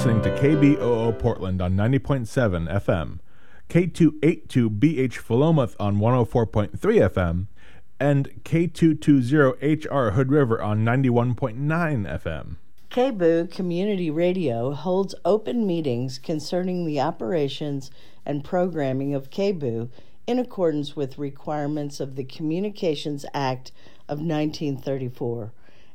[0.00, 3.18] Listening to KBOO Portland on 90.7 FM,
[3.68, 7.48] K282BH Philomath on 104.3 FM,
[8.00, 11.58] and K220HR Hood River on 91.9
[12.22, 12.56] FM.
[12.90, 17.90] KBOO Community Radio holds open meetings concerning the operations
[18.24, 19.90] and programming of KBOO
[20.26, 23.70] in accordance with requirements of the Communications Act
[24.08, 25.52] of 1934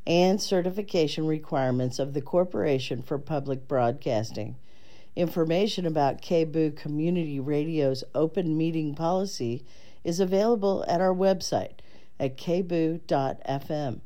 [0.08, 4.56] and certification requirements of the Corporation for Public Broadcasting.
[5.16, 9.64] Information about KBOO Community Radio's open meeting policy
[10.04, 11.80] is available at our website
[12.20, 14.00] at kboo.fm.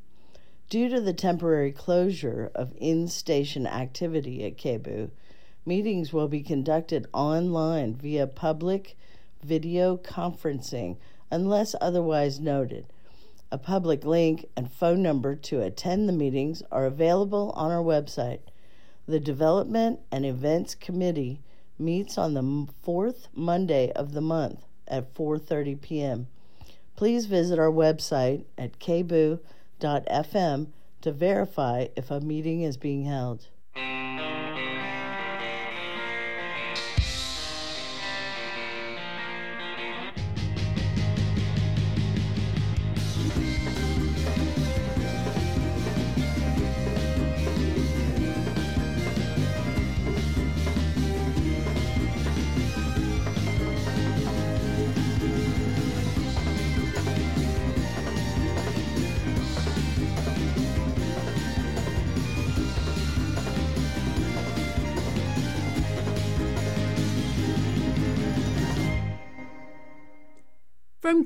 [0.69, 5.09] Due to the temporary closure of in station activity at KBOO,
[5.65, 8.95] meetings will be conducted online via public
[9.43, 10.95] video conferencing
[11.31, 12.85] unless otherwise noted.
[13.51, 18.41] A public link and phone number to attend the meetings are available on our website.
[19.07, 21.41] The Development and Events Committee
[21.79, 26.27] meets on the fourth Monday of the month at 4:30 p.m.
[26.95, 30.67] Please visit our website at kboo.fm
[31.01, 33.47] to verify if a meeting is being held.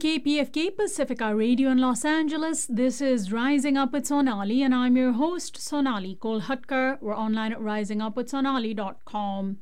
[0.03, 5.14] KPFK Pacifica Radio in Los Angeles, this is Rising Up with Sonali, and I'm your
[5.14, 7.02] host, Sonali Kolhatkar.
[7.02, 9.58] We're online at risingupwithsonali.com.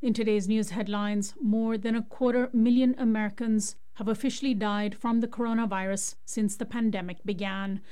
[0.00, 5.28] In today's news headlines, more than a quarter million Americans have officially died from the
[5.28, 7.82] coronavirus since the pandemic began.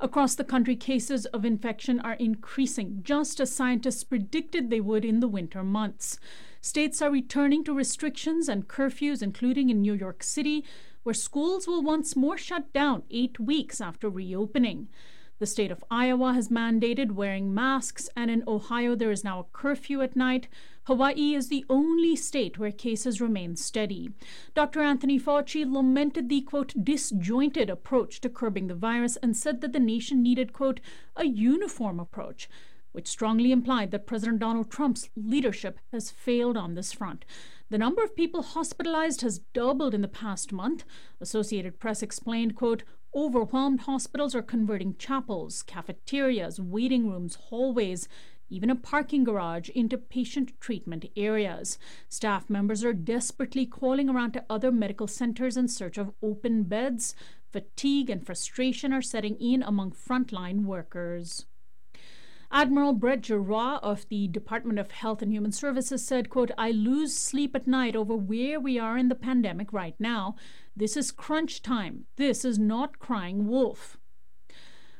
[0.00, 5.20] Across the country, cases of infection are increasing, just as scientists predicted they would in
[5.20, 6.18] the winter months.
[6.60, 10.64] States are returning to restrictions and curfews, including in New York City,
[11.06, 14.88] where schools will once more shut down eight weeks after reopening.
[15.38, 19.56] The state of Iowa has mandated wearing masks, and in Ohio, there is now a
[19.56, 20.48] curfew at night.
[20.88, 24.10] Hawaii is the only state where cases remain steady.
[24.52, 24.80] Dr.
[24.80, 29.78] Anthony Fauci lamented the, quote, disjointed approach to curbing the virus and said that the
[29.78, 30.80] nation needed, quote,
[31.14, 32.48] a uniform approach
[32.96, 37.26] which strongly implied that President Donald Trump's leadership has failed on this front.
[37.68, 40.84] The number of people hospitalized has doubled in the past month.
[41.20, 48.08] Associated Press explained, quote, overwhelmed hospitals are converting chapels, cafeterias, waiting rooms, hallways,
[48.48, 51.76] even a parking garage into patient treatment areas.
[52.08, 57.16] Staff members are desperately calling around to other medical centers in search of open beds.
[57.52, 61.46] Fatigue and frustration are setting in among frontline workers.
[62.50, 67.16] Admiral Brett Giroir of the Department of Health and Human Services said, quote, I lose
[67.16, 70.36] sleep at night over where we are in the pandemic right now.
[70.76, 72.04] This is crunch time.
[72.16, 73.98] This is not crying wolf.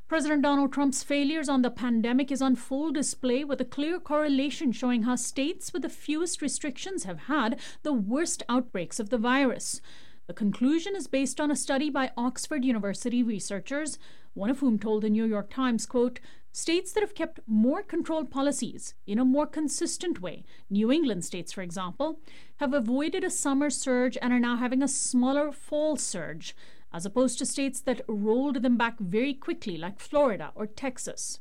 [0.08, 4.70] President Donald Trump's failures on the pandemic is on full display with a clear correlation
[4.70, 9.81] showing how states with the fewest restrictions have had the worst outbreaks of the virus.
[10.28, 13.98] The conclusion is based on a study by Oxford University researchers,
[14.34, 16.20] one of whom told the New York Times, quote,
[16.56, 21.53] States that have kept more controlled policies in a more consistent way, New England states,
[21.53, 22.19] for example,
[22.61, 26.56] have avoided a summer surge and are now having a smaller fall surge,
[26.94, 31.41] as opposed to states that rolled them back very quickly, like Florida or Texas.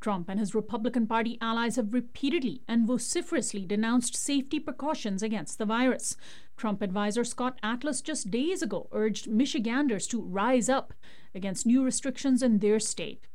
[0.00, 5.66] Trump and his Republican Party allies have repeatedly and vociferously denounced safety precautions against the
[5.66, 6.16] virus.
[6.56, 10.94] Trump advisor Scott Atlas just days ago urged Michiganders to rise up
[11.34, 13.26] against new restrictions in their state.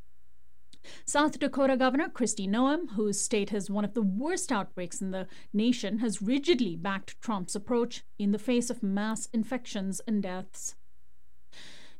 [1.04, 5.26] South Dakota Governor Kristi Noem, whose state has one of the worst outbreaks in the
[5.52, 10.74] nation, has rigidly backed Trump's approach in the face of mass infections and deaths.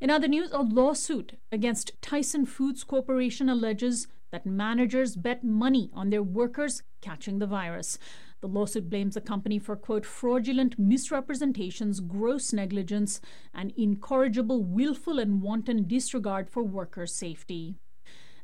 [0.00, 6.10] In other news, a lawsuit against Tyson Foods Corporation alleges that managers bet money on
[6.10, 7.98] their workers catching the virus.
[8.42, 13.20] The lawsuit blames the company for, quote, fraudulent misrepresentations, gross negligence,
[13.54, 17.76] and incorrigible, willful, and wanton disregard for worker safety.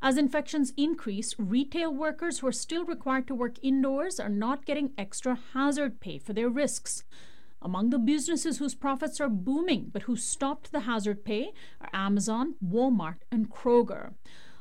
[0.05, 4.91] As infections increase, retail workers who are still required to work indoors are not getting
[4.99, 7.05] extra hazard pay for their risks.
[7.63, 12.57] Among the businesses whose profits are booming but who stopped the hazard pay are Amazon,
[12.61, 14.15] Walmart, and Kroger.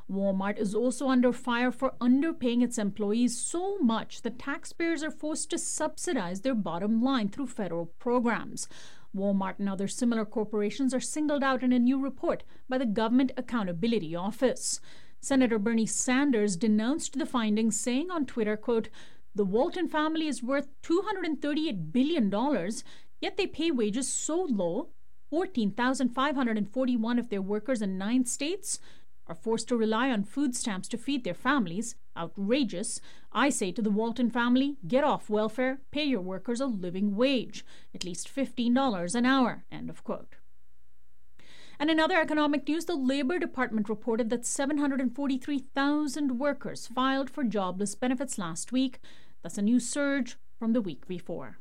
[0.07, 5.49] Walmart is also under fire for underpaying its employees so much that taxpayers are forced
[5.49, 8.67] to subsidize their bottom line through federal programs.
[9.15, 13.31] Walmart and other similar corporations are singled out in a new report by the Government
[13.35, 14.79] Accountability Office.
[15.21, 18.89] Senator Bernie Sanders denounced the findings, saying on Twitter, quote,
[19.35, 22.29] the Walton family is worth $238 billion,
[23.21, 24.89] yet they pay wages so low
[25.29, 28.79] 14,541 of their workers in nine states
[29.27, 31.95] are forced to rely on food stamps to feed their families.
[32.17, 32.99] Outrageous.
[33.31, 37.63] I say to the Walton family, get off welfare, pay your workers a living wage,
[37.95, 39.63] at least $15 an hour.
[39.71, 40.35] End of quote.
[41.81, 47.95] And in other economic news, the Labor Department reported that 743,000 workers filed for jobless
[47.95, 48.99] benefits last week.
[49.41, 51.57] That's a new surge from the week before.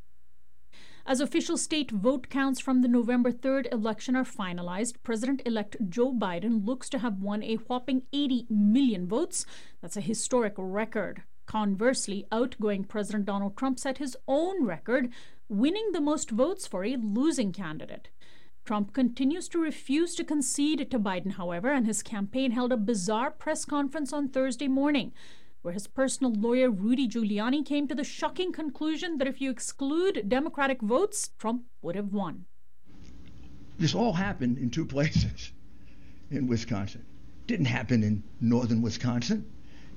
[1.07, 6.13] As official state vote counts from the November 3rd election are finalized, President elect Joe
[6.13, 9.47] Biden looks to have won a whopping 80 million votes.
[9.81, 11.23] That's a historic record.
[11.47, 15.09] Conversely, outgoing President Donald Trump set his own record,
[15.49, 18.11] winning the most votes for a losing candidate.
[18.65, 23.31] Trump continues to refuse to concede to Biden, however, and his campaign held a bizarre
[23.31, 25.13] press conference on Thursday morning
[25.63, 30.29] where his personal lawyer Rudy Giuliani came to the shocking conclusion that if you exclude
[30.29, 32.47] Democratic votes, Trump would have won.
[33.79, 35.53] This all happened in two places
[36.31, 37.05] in Wisconsin.
[37.47, 39.45] Didn't happen in northern Wisconsin.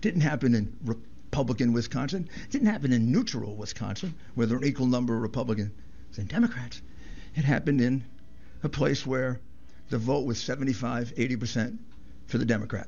[0.01, 2.27] Didn't happen in Republican Wisconsin.
[2.49, 5.71] Didn't happen in neutral Wisconsin, where there are an equal number of Republicans
[6.17, 6.81] and Democrats.
[7.35, 8.03] It happened in
[8.63, 9.39] a place where
[9.89, 11.77] the vote was 75, 80%
[12.27, 12.87] for the Democrat.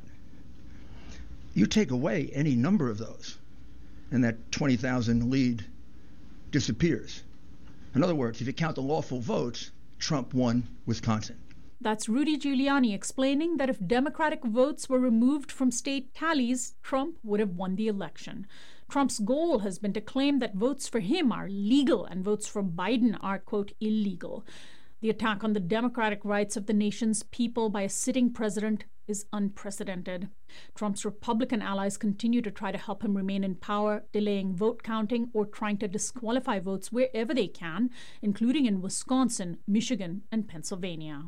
[1.54, 3.38] You take away any number of those,
[4.12, 5.66] and that 20,000 lead
[6.52, 7.24] disappears.
[7.94, 11.38] In other words, if you count the lawful votes, Trump won Wisconsin.
[11.82, 17.40] That's Rudy Giuliani explaining that if Democratic votes were removed from state tallies, Trump would
[17.40, 18.48] have won the election.
[18.90, 22.64] Trump's goal has been to claim that votes for him are legal and votes for
[22.64, 24.46] Biden are, quote, illegal.
[25.02, 29.26] The attack on the democratic rights of the nation's people by a sitting president is
[29.32, 30.30] unprecedented.
[30.74, 35.30] Trump's Republican allies continue to try to help him remain in power, delaying vote counting
[35.34, 37.90] or trying to disqualify votes wherever they can,
[38.22, 41.26] including in Wisconsin, Michigan, and Pennsylvania.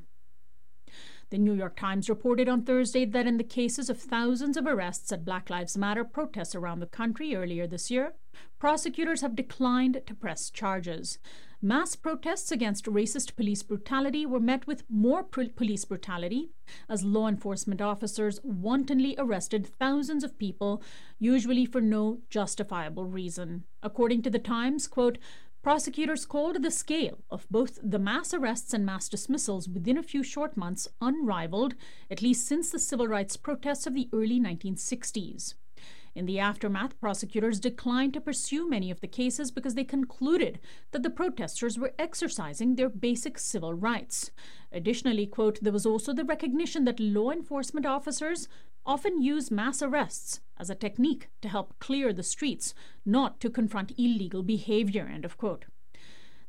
[1.30, 5.12] The New York Times reported on Thursday that in the cases of thousands of arrests
[5.12, 8.14] at Black Lives Matter protests around the country earlier this year,
[8.60, 11.20] prosecutors have declined to press charges.
[11.62, 16.52] Mass protests against racist police brutality were met with more police brutality
[16.88, 20.84] as law enforcement officers wantonly arrested thousands of people,
[21.18, 23.64] usually for no justifiable reason.
[23.82, 25.18] According to the Times, quote,
[25.64, 30.22] Prosecutors called the scale of both the mass arrests and mass dismissals within a few
[30.22, 31.74] short months unrivaled,
[32.12, 35.56] at least since the civil rights protests of the early 1960s.
[36.18, 40.60] In the aftermath, prosecutors declined to pursue many of the cases because they concluded
[40.90, 44.32] that the protesters were exercising their basic civil rights.
[44.72, 48.48] Additionally, quote, there was also the recognition that law enforcement officers
[48.84, 52.74] often use mass arrests as a technique to help clear the streets,
[53.06, 55.66] not to confront illegal behavior, end of quote.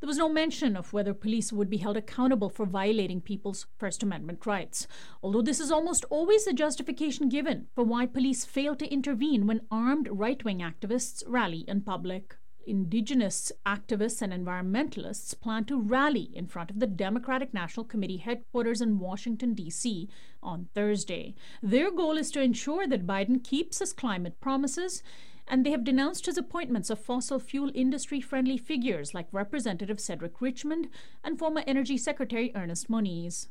[0.01, 4.05] There was no mention of whether police would be held accountable for violating people's First
[4.05, 4.87] Amendment rights,
[5.25, 9.67] although this is almost always the justification given for why police fail to intervene when
[9.73, 12.37] armed right wing activists rally in public.
[12.65, 18.81] Indigenous activists and environmentalists plan to rally in front of the Democratic National Committee headquarters
[18.81, 20.09] in Washington, D.C.
[20.43, 21.35] on Thursday.
[21.61, 25.03] Their goal is to ensure that Biden keeps his climate promises
[25.49, 30.41] and they have denounced his appointments of fossil fuel industry friendly figures like Representative Cedric
[30.41, 30.89] Richmond
[31.25, 33.49] and former Energy Secretary Ernest Moniz.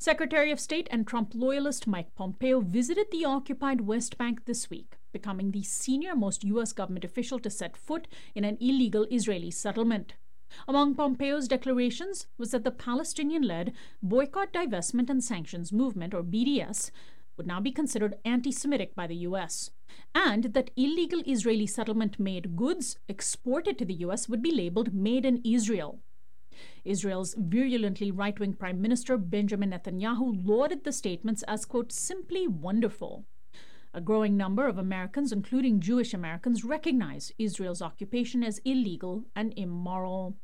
[0.00, 4.96] Secretary of State and Trump loyalist Mike Pompeo visited the occupied West Bank this week,
[5.12, 6.72] becoming the senior most U.S.
[6.72, 10.14] government official to set foot in an illegal Israeli settlement.
[10.66, 13.72] Among Pompeo's declarations was that the Palestinian led
[14.02, 16.90] Boycott, Divestment and Sanctions Movement, or BDS,
[17.38, 19.70] would now be considered anti Semitic by the US,
[20.14, 25.24] and that illegal Israeli settlement made goods exported to the US would be labeled Made
[25.24, 26.00] in Israel.
[26.84, 33.24] Israel's virulently right wing Prime Minister Benjamin Netanyahu lauded the statements as, quote, simply wonderful.
[33.94, 40.36] A growing number of Americans, including Jewish Americans, recognize Israel's occupation as illegal and immoral.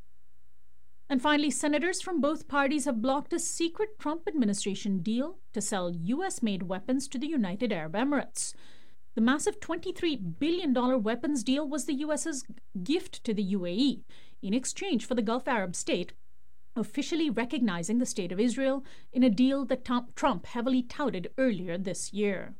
[1.08, 5.90] And finally, senators from both parties have blocked a secret Trump administration deal to sell
[5.90, 6.42] U.S.
[6.42, 8.54] made weapons to the United Arab Emirates.
[9.14, 12.44] The massive $23 billion weapons deal was the U.S.'s
[12.82, 14.02] gift to the UAE
[14.42, 16.14] in exchange for the Gulf Arab state
[16.76, 22.12] officially recognizing the State of Israel in a deal that Trump heavily touted earlier this
[22.12, 22.54] year.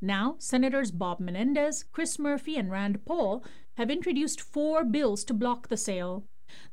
[0.00, 5.68] Now, Senators Bob Menendez, Chris Murphy, and Rand Paul have introduced four bills to block
[5.68, 6.24] the sale.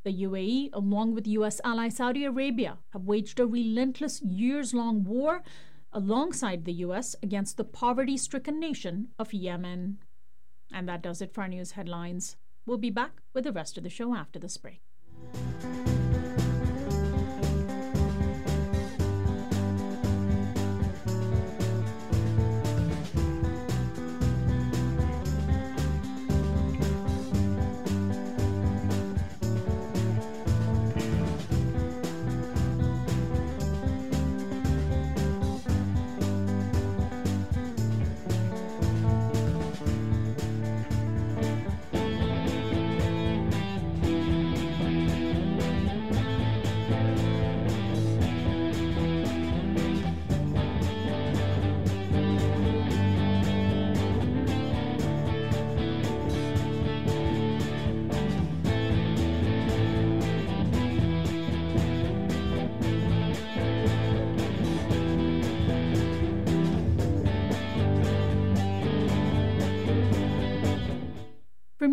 [0.04, 1.62] The UAE, along with U.S.
[1.64, 5.44] ally Saudi Arabia, have waged a relentless years long war
[5.92, 7.16] alongside the U.S.
[7.24, 10.00] against the poverty stricken nation of Yemen.
[10.72, 12.36] And that does it for our news headlines.
[12.66, 14.82] We'll be back with the rest of the show after this break.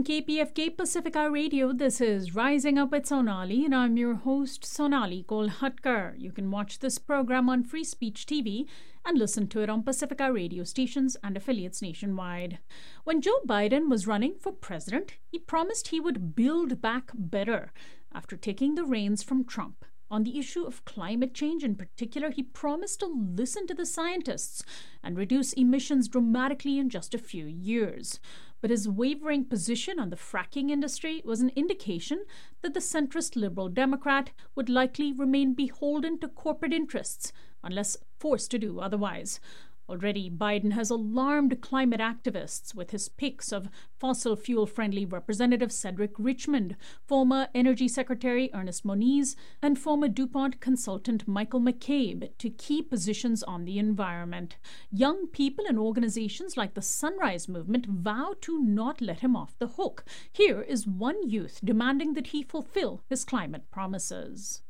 [0.05, 6.15] KPFK Pacifica Radio, this is Rising Up with Sonali, and I'm your host, Sonali Kolhatkar.
[6.19, 8.67] You can watch this program on Free Speech TV
[9.05, 12.59] and listen to it on Pacifica radio stations and affiliates nationwide.
[13.05, 17.73] When Joe Biden was running for president, he promised he would build back better
[18.13, 19.85] after taking the reins from Trump.
[20.11, 24.63] On the issue of climate change in particular, he promised to listen to the scientists
[25.03, 28.21] and reduce emissions dramatically in just a few years
[28.63, 32.25] but his wavering position on the fracking industry was an indication
[32.63, 38.59] that the centrist Liberal Democrat would likely remain beholden to corporate interests unless forced to
[38.59, 39.41] do otherwise.
[39.89, 46.13] Already, Biden has alarmed climate activists with his picks of fossil fuel friendly Representative Cedric
[46.19, 53.43] Richmond, former Energy Secretary Ernest Moniz, and former DuPont consultant Michael McCabe to key positions
[53.43, 54.57] on the environment.
[54.91, 59.69] Young people and organizations like the Sunrise Movement vow to not let him off the
[59.69, 60.05] hook.
[60.33, 64.63] Here is one youth demanding that he fulfill his climate promises.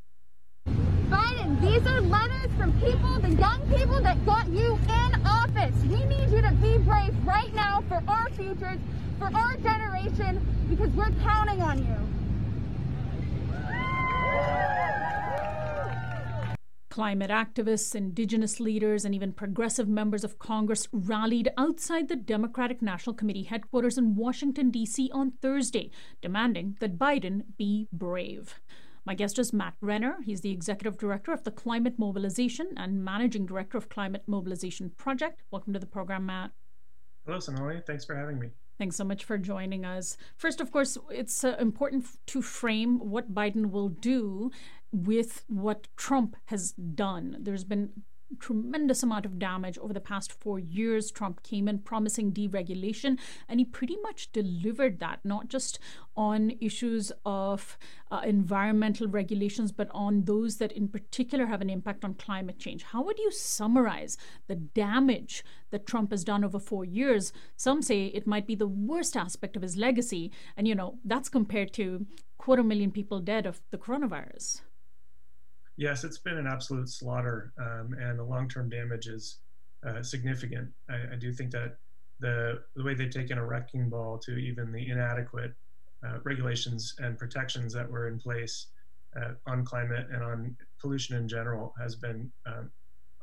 [1.13, 5.75] Biden, these are letters from people, the young people that got you in office.
[5.83, 8.79] We need you to be brave right now for our futures,
[9.19, 10.41] for our generation,
[10.71, 11.97] because we're counting on you.
[16.89, 23.15] Climate activists, indigenous leaders, and even progressive members of Congress rallied outside the Democratic National
[23.15, 25.11] Committee headquarters in Washington, D.C.
[25.13, 25.91] on Thursday,
[26.21, 28.61] demanding that Biden be brave.
[29.05, 30.19] My guest is Matt Renner.
[30.25, 35.43] He's the Executive Director of the Climate Mobilization and Managing Director of Climate Mobilization Project.
[35.51, 36.53] Welcome to the program, Matt.
[37.27, 37.81] Hello, Sonali.
[37.85, 38.51] Thanks for having me.
[38.79, 40.17] Thanks so much for joining us.
[40.37, 44.53] First, of course, it's uh, important to frame what Biden will do
[44.93, 47.39] with what Trump has done.
[47.41, 48.05] There's been
[48.39, 51.11] tremendous amount of damage over the past four years.
[51.11, 55.79] Trump came in promising deregulation, and he pretty much delivered that, not just
[56.17, 57.79] on issues of
[58.11, 62.83] uh, environmental regulations, but on those that in particular have an impact on climate change.
[62.83, 67.33] How would you summarize the damage that Trump has done over four years?
[67.57, 71.29] Some say it might be the worst aspect of his legacy, and you know, that's
[71.29, 72.07] compared to
[72.39, 74.63] quarter million people dead of the coronavirus.
[75.77, 79.39] Yes, it's been an absolute slaughter, um, and the long-term damage is
[79.87, 80.69] uh, significant.
[80.89, 81.77] I, I, do think that
[82.21, 85.55] the the way they've taken a wrecking ball to even the inadequate
[86.07, 88.67] uh, regulations and protections that were in place
[89.17, 92.71] uh, on climate and on pollution in general has been um,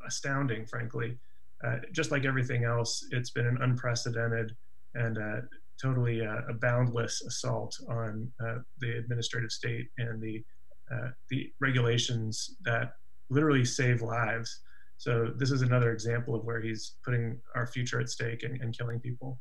[0.06, 1.18] astounding, frankly.
[1.64, 4.56] Uh, just like everything else, it's been an unprecedented
[4.94, 5.40] and uh,
[5.80, 8.30] totally uh, a boundless assault on
[8.78, 10.42] the administrative state and the
[11.30, 12.92] the regulations that
[13.30, 14.60] literally save lives.
[14.96, 18.76] So this is another example of where he's putting our future at stake and, and
[18.76, 19.38] killing people.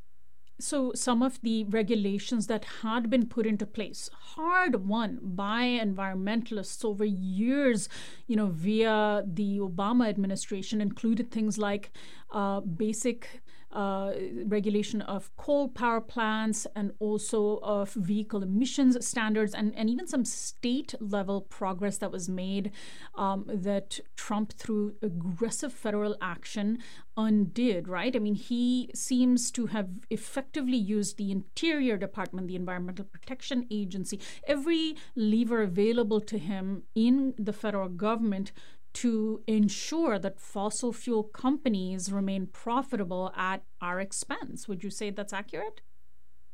[0.62, 6.84] So, some of the regulations that had been put into place, hard won by environmentalists
[6.84, 7.88] over years,
[8.28, 11.92] you know, via the Obama administration, included things like
[12.34, 13.42] uh, basic
[13.72, 14.14] uh,
[14.46, 20.26] regulation of coal power plants and also of vehicle emissions standards and, and even some
[20.26, 22.72] state level progress that was made
[23.16, 26.80] um, that Trump, through aggressive federal action,
[27.16, 28.16] undid, right?
[28.16, 34.20] I mean, he seems to have effectively used the Interior Department, the Environmental Protection Agency,
[34.48, 38.52] every lever available to him in the federal government
[39.02, 44.68] to ensure that fossil fuel companies remain profitable at our expense.
[44.68, 45.80] Would you say that's accurate?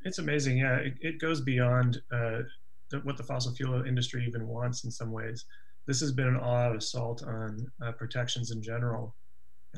[0.04, 0.60] It's amazing.
[0.60, 2.42] Yeah, it, it goes beyond uh,
[2.92, 5.46] the, what the fossil fuel industry even wants in some ways.
[5.88, 9.16] This has been an all-out assault on uh, protections in general,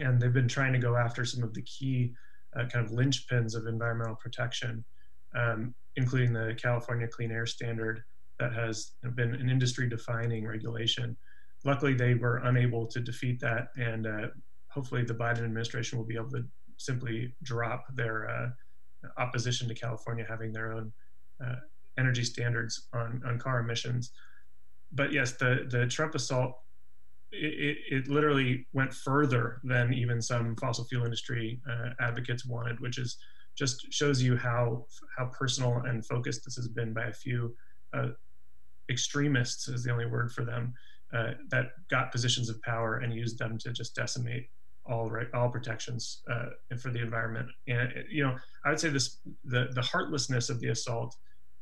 [0.01, 2.13] and they've been trying to go after some of the key
[2.57, 4.83] uh, kind of linchpins of environmental protection,
[5.35, 8.03] um, including the California Clean Air Standard
[8.39, 11.15] that has been an industry-defining regulation
[11.65, 14.27] luckily, they were unable to defeat that, and uh,
[14.69, 16.43] hopefully, the Biden administration will be able to
[16.77, 18.49] simply drop their uh,
[19.17, 20.91] opposition to California having their own
[21.43, 21.55] uh,
[21.97, 24.11] energy standards on on car emissions.
[24.91, 26.53] But yes, the the Trump assault.
[27.29, 32.79] It, it, it literally went further than even some fossil fuel industry uh, advocates wanted,
[32.79, 33.17] which is
[33.57, 34.85] just shows you how
[35.17, 37.53] how personal and focused this has been by a few
[37.93, 38.09] uh,
[38.89, 40.73] extremists is the only word for them
[41.13, 44.47] uh, that got positions of power and used them to just decimate
[44.89, 46.47] all right all protections uh,
[46.81, 47.47] for the environment.
[47.67, 48.35] And you know,
[48.65, 51.15] I would say this the the heartlessness of the assault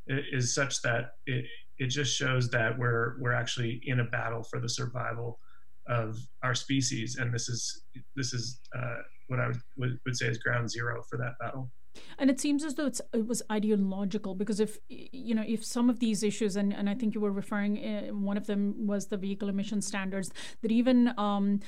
[0.07, 1.45] is such that it
[1.77, 5.39] it just shows that we're we're actually in a battle for the survival
[5.87, 7.83] of our species, and this is
[8.15, 8.95] this is uh,
[9.27, 11.71] what I would, would would say is ground zero for that battle.
[12.17, 15.99] And it seems as though it was ideological because if you know if some of
[15.99, 19.17] these issues and, and I think you were referring uh, one of them was the
[19.17, 20.31] vehicle emission standards
[20.61, 21.59] that even um,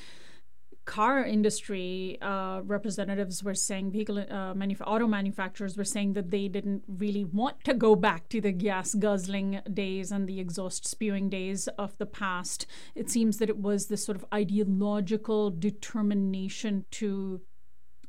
[0.88, 6.48] car industry uh, representatives were saying vehicle uh, manuf- auto manufacturers were saying that they
[6.48, 11.30] didn't really want to go back to the gas guzzling days and the exhaust spewing
[11.30, 12.66] days of the past.
[12.96, 17.42] It seems that it was this sort of ideological determination to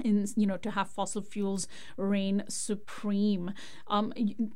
[0.04, 3.52] in you know to have fossil fuels reign supreme.
[3.86, 4.12] Um,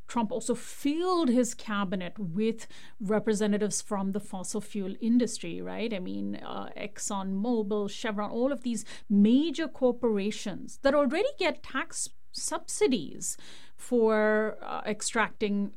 [0.08, 2.66] Trump also filled his cabinet with
[3.00, 5.92] representatives from the fossil fuel industry, right?
[5.92, 12.08] I mean, uh, Exxon Mobil, Chevron, all of these major corporations that already get tax
[12.32, 13.36] subsidies
[13.76, 15.72] for uh, extracting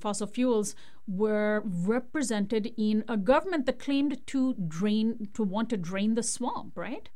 [0.00, 0.74] fossil fuels
[1.08, 6.76] were represented in a government that claimed to drain to want to drain the swamp,
[6.76, 7.08] right?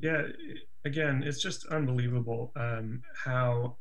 [0.00, 0.22] Yeah,
[0.84, 3.76] again, it's just unbelievable um, how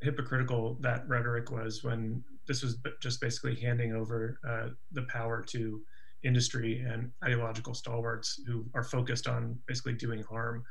[0.00, 5.80] hypocritical that rhetoric was when this was just basically handing over uh, the power to
[6.22, 10.62] industry and ideological stalwarts who are focused on basically doing harm.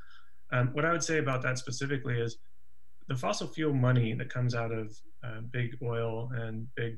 [0.51, 2.37] Um, what I would say about that specifically is
[3.07, 6.97] the fossil fuel money that comes out of uh, big oil and big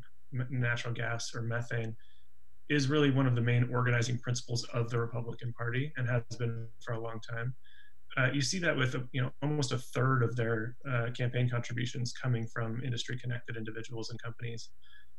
[0.49, 1.95] natural gas or methane
[2.69, 6.67] is really one of the main organizing principles of the Republican Party and has been
[6.83, 7.55] for a long time
[8.17, 12.11] uh, you see that with you know almost a third of their uh, campaign contributions
[12.11, 14.69] coming from industry connected individuals and companies.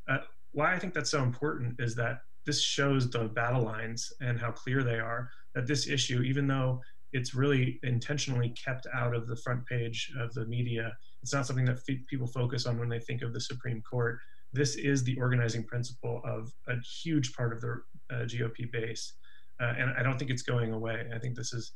[0.08, 0.18] Uh,
[0.52, 4.50] why I think that's so important is that this shows the battle lines and how
[4.50, 6.80] clear they are that this issue, even though
[7.12, 11.64] it's really intentionally kept out of the front page of the media, it's not something
[11.66, 14.18] that f- people focus on when they think of the Supreme Court.
[14.52, 17.80] This is the organizing principle of a huge part of the
[18.10, 19.14] uh, GOP base.
[19.60, 21.06] Uh, and I don't think it's going away.
[21.14, 21.72] I think this is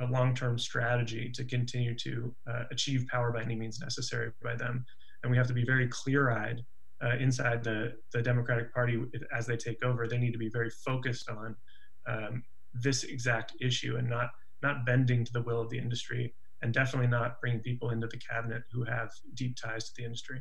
[0.00, 4.84] a long-term strategy to continue to uh, achieve power by any means necessary by them.
[5.22, 6.62] And we have to be very clear-eyed
[7.04, 9.02] uh, inside the, the Democratic Party
[9.36, 10.06] as they take over.
[10.06, 11.56] They need to be very focused on
[12.08, 12.42] um,
[12.74, 14.30] this exact issue and not
[14.62, 18.18] not bending to the will of the industry, and definitely not bringing people into the
[18.18, 20.40] cabinet who have deep ties to the industry.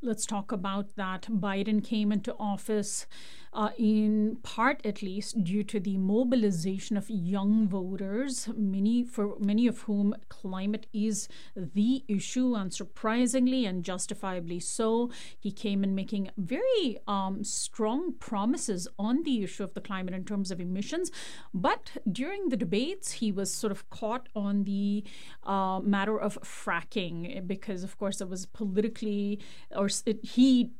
[0.00, 1.22] Let's talk about that.
[1.22, 3.06] Biden came into office
[3.52, 9.66] uh, in part, at least, due to the mobilization of young voters, many for many
[9.66, 15.10] of whom climate is the issue, unsurprisingly and justifiably so.
[15.38, 20.24] He came in making very um, strong promises on the issue of the climate in
[20.24, 21.10] terms of emissions,
[21.54, 25.04] but during the debates, he was sort of caught on the
[25.44, 29.40] uh, matter of fracking because, of course, it was politically
[29.74, 30.72] or it, he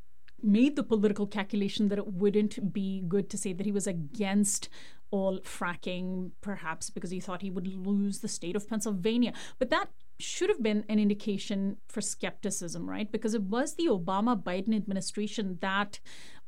[0.43, 4.69] made the political calculation that it wouldn't be good to say that he was against
[5.11, 9.33] all fracking, perhaps because he thought he would lose the state of Pennsylvania.
[9.59, 9.89] But that
[10.21, 13.11] should have been an indication for skepticism, right?
[13.11, 16.01] Because it was the Obama Biden administration that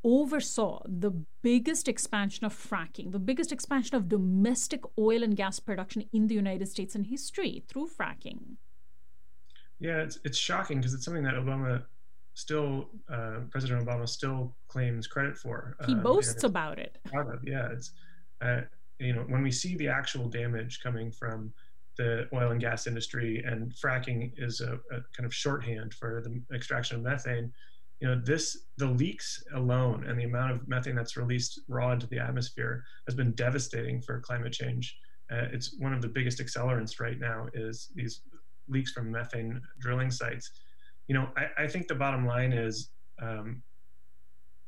[0.03, 6.05] oversaw the biggest expansion of fracking, the biggest expansion of domestic oil and gas production
[6.11, 8.57] in the United States in history through fracking.
[9.79, 11.83] Yeah, it's it's shocking because it's something that Obama
[12.33, 15.75] still uh, President Obama still claims credit for.
[15.85, 16.97] He um, boasts about it.
[17.05, 17.69] Proud of, yeah.
[17.71, 17.91] It's
[18.41, 18.61] uh,
[18.99, 21.53] you know when we see the actual damage coming from
[21.97, 26.55] the oil and gas industry and fracking is a, a kind of shorthand for the
[26.55, 27.51] extraction of methane.
[27.99, 32.07] You know this the leaks alone and the amount of methane that's released raw into
[32.07, 34.97] the atmosphere has been devastating for climate change.
[35.31, 38.21] Uh, it's one of the biggest accelerants right now is these
[38.67, 40.51] leaks from methane drilling sites
[41.07, 43.61] you know, I, I think the bottom line is um,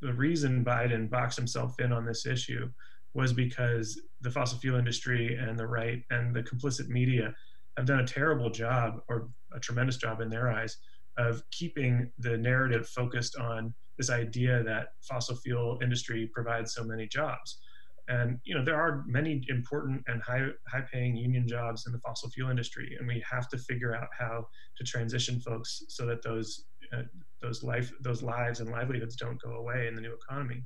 [0.01, 2.69] the reason Biden boxed himself in on this issue
[3.13, 7.33] was because the fossil fuel industry and the right and the complicit media
[7.77, 10.77] have done a terrible job or a tremendous job in their eyes
[11.17, 17.07] of keeping the narrative focused on this idea that fossil fuel industry provides so many
[17.07, 17.59] jobs
[18.07, 21.99] and you know there are many important and high high paying union jobs in the
[21.99, 24.45] fossil fuel industry and we have to figure out how
[24.77, 27.03] to transition folks so that those uh,
[27.41, 30.63] those life those lives and livelihoods don't go away in the new economy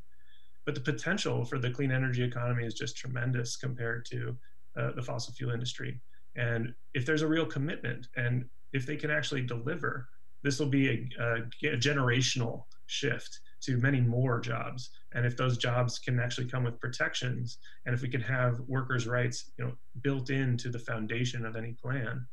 [0.66, 4.36] but the potential for the clean energy economy is just tremendous compared to
[4.80, 6.02] uh, the fossil fuel industry
[6.36, 10.08] and if there's a real commitment and if they can actually deliver
[10.44, 14.90] this will be a, a, a generational shift to many more jobs.
[15.18, 19.08] And if those jobs can actually come with protections, and if we can have workers'
[19.08, 19.72] rights, you know,
[20.04, 22.24] built into the foundation of any plan,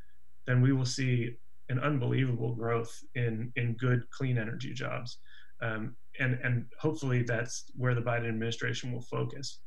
[0.46, 1.34] then we will see
[1.70, 5.16] an unbelievable growth in in good clean energy jobs.
[5.62, 9.60] Um, and and hopefully that's where the Biden administration will focus.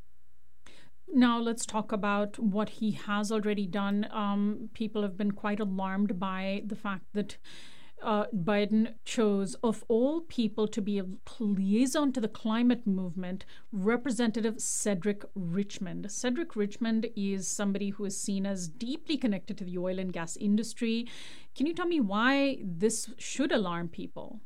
[1.11, 4.07] Now, let's talk about what he has already done.
[4.11, 7.37] Um, people have been quite alarmed by the fact that
[8.01, 11.05] uh, Biden chose, of all people, to be a
[11.39, 16.11] liaison to the climate movement, Representative Cedric Richmond.
[16.11, 20.37] Cedric Richmond is somebody who is seen as deeply connected to the oil and gas
[20.37, 21.07] industry.
[21.55, 24.41] Can you tell me why this should alarm people?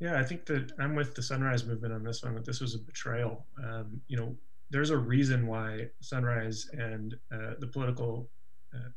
[0.00, 2.34] Yeah, I think that I'm with the Sunrise Movement on this one.
[2.34, 3.46] That this was a betrayal.
[3.64, 4.36] Um, you know,
[4.70, 8.28] there's a reason why Sunrise and uh, the political
[8.74, 8.90] uh,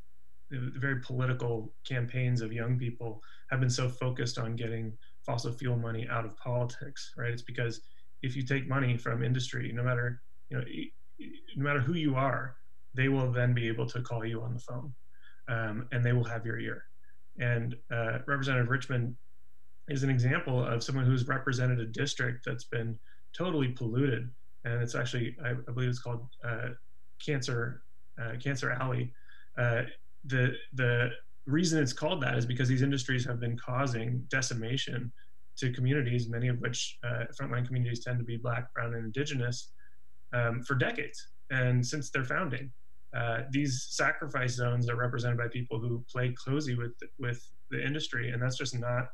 [0.52, 4.94] the very political campaigns of young people have been so focused on getting
[5.26, 7.32] fossil fuel money out of politics, right?
[7.32, 7.82] It's because
[8.22, 10.64] if you take money from industry, no matter you know,
[11.56, 12.56] no matter who you are,
[12.94, 14.94] they will then be able to call you on the phone,
[15.48, 16.84] um, and they will have your ear.
[17.40, 19.16] And uh, Representative Richmond
[19.88, 23.00] is an example of someone who's represented a district that's been
[23.38, 24.30] totally polluted,
[24.66, 26.70] and it's actually I, I believe it's called uh,
[27.26, 27.84] Cancer
[28.22, 29.14] uh, Cancer Alley.
[30.26, 31.10] The the
[31.48, 35.12] reason it's called that is because these industries have been causing decimation
[35.58, 39.72] to communities, many of which uh, frontline communities tend to be Black, Brown, and Indigenous,
[40.34, 42.72] um, for decades and since their founding.
[43.16, 48.32] Uh, these sacrifice zones are represented by people who play cozy with with the industry,
[48.32, 49.10] and that's just not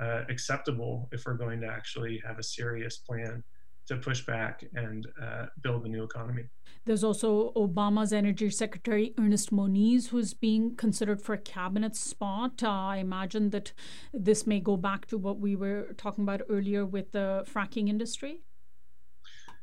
[0.00, 3.44] uh, acceptable if we're going to actually have a serious plan
[3.86, 6.44] to push back and uh, build a new economy.
[6.84, 12.62] There's also Obama's Energy Secretary Ernest Moniz, who's being considered for a cabinet spot.
[12.62, 13.72] Uh, I imagine that
[14.12, 18.42] this may go back to what we were talking about earlier with the fracking industry.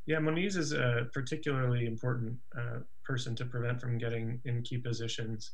[0.05, 5.51] Yeah, Moniz is a particularly important uh, person to prevent from getting in key positions.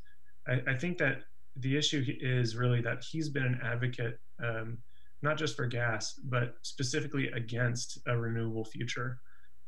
[0.47, 1.23] I, I, think that
[1.57, 4.19] the issue is really that he's been an advocate.
[4.41, 4.77] Um,
[5.25, 9.19] not just for gas, but specifically against a renewable future.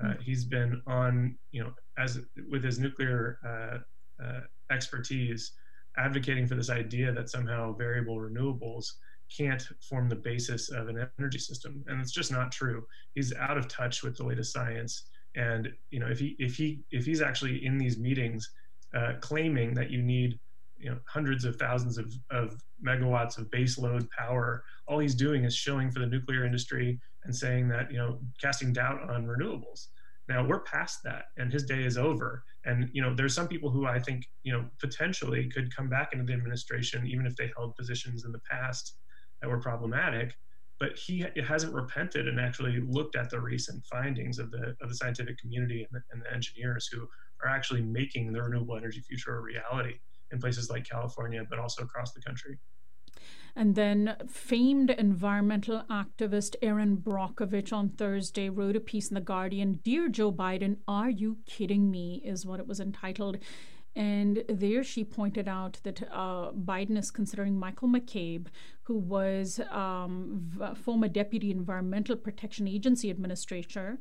[0.01, 0.21] Uh, hmm.
[0.21, 4.41] he's been on, you know, as with his nuclear uh, uh,
[4.71, 5.51] expertise,
[5.97, 8.85] advocating for this idea that somehow variable renewables
[9.35, 12.85] can't form the basis of an energy system, and it's just not true.
[13.15, 15.03] He's out of touch with the latest science,
[15.35, 18.49] and you know, if he if he if he's actually in these meetings
[18.95, 20.39] uh, claiming that you need
[20.77, 25.55] you know hundreds of thousands of, of megawatts of baseload power all he's doing is
[25.55, 29.87] shilling for the nuclear industry and saying that you know casting doubt on renewables.
[30.29, 32.43] Now we're past that and his day is over.
[32.65, 36.09] And you know there's some people who i think you know potentially could come back
[36.13, 38.95] into the administration even if they held positions in the past
[39.41, 40.33] that were problematic.
[40.79, 44.95] But he hasn't repented and actually looked at the recent findings of the of the
[44.95, 47.07] scientific community and the, and the engineers who
[47.43, 49.95] are actually making the renewable energy future a reality
[50.31, 52.57] in places like California, but also across the country.
[53.55, 59.79] And then famed environmental activist Erin Brockovich on Thursday wrote a piece in The Guardian
[59.83, 62.21] Dear Joe Biden, Are You Kidding Me?
[62.23, 63.37] is what it was entitled.
[63.95, 68.45] And there she pointed out that uh, Biden is considering Michael McCabe,
[68.83, 73.97] who was um, v- former deputy Environmental Protection Agency administrator,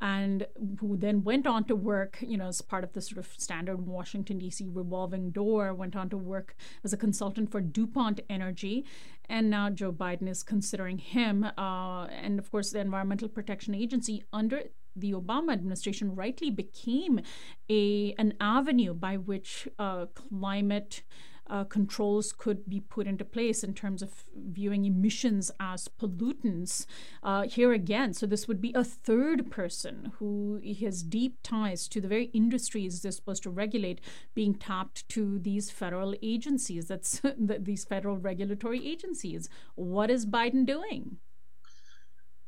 [0.00, 0.46] and
[0.80, 3.86] who then went on to work, you know, as part of the sort of standard
[3.86, 4.68] Washington, D.C.
[4.70, 8.84] revolving door, went on to work as a consultant for DuPont Energy.
[9.28, 11.44] And now Joe Biden is considering him.
[11.56, 14.64] Uh, and of course, the Environmental Protection Agency under
[14.96, 17.20] the Obama administration rightly became
[17.68, 21.02] a an avenue by which uh, climate
[21.48, 26.86] uh, controls could be put into place in terms of viewing emissions as pollutants.
[27.22, 32.00] Uh, here again, so this would be a third person who has deep ties to
[32.00, 34.00] the very industries they're supposed to regulate
[34.34, 36.88] being tapped to these federal agencies.
[36.88, 39.48] That's these federal regulatory agencies.
[39.74, 41.18] What is Biden doing?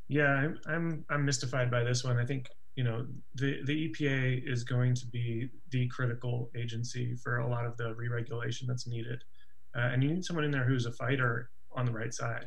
[0.07, 2.17] Yeah, I'm I'm I'm mystified by this one.
[2.17, 7.39] I think you know the the EPA is going to be the critical agency for
[7.39, 9.21] a lot of the re-regulation that's needed,
[9.75, 12.45] uh, and you need someone in there who's a fighter on the right side.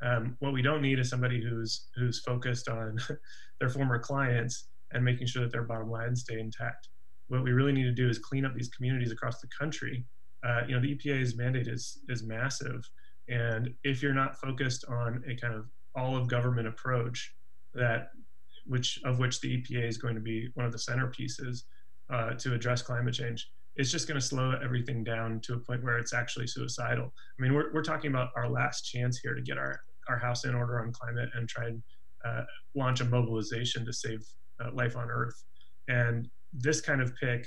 [0.00, 2.96] Um, what we don't need is somebody who's who's focused on
[3.60, 6.88] their former clients and making sure that their bottom lines stay intact.
[7.26, 10.06] What we really need to do is clean up these communities across the country.
[10.46, 12.88] Uh, you know, the EPA's mandate is is massive,
[13.28, 15.66] and if you're not focused on a kind of
[15.96, 17.34] all of government approach
[17.74, 18.08] that
[18.64, 21.62] which of which the EPA is going to be one of the centerpieces
[22.12, 25.82] uh, to address climate change, it's just going to slow everything down to a point
[25.82, 27.06] where it's actually suicidal.
[27.06, 30.44] I mean, we're, we're talking about our last chance here to get our, our house
[30.44, 31.82] in order on climate and try and
[32.24, 32.42] uh,
[32.74, 34.20] launch a mobilization to save
[34.62, 35.42] uh, life on Earth.
[35.88, 37.46] And this kind of pick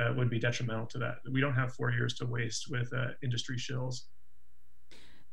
[0.00, 1.16] uh, would be detrimental to that.
[1.30, 3.96] We don't have four years to waste with uh, industry shills.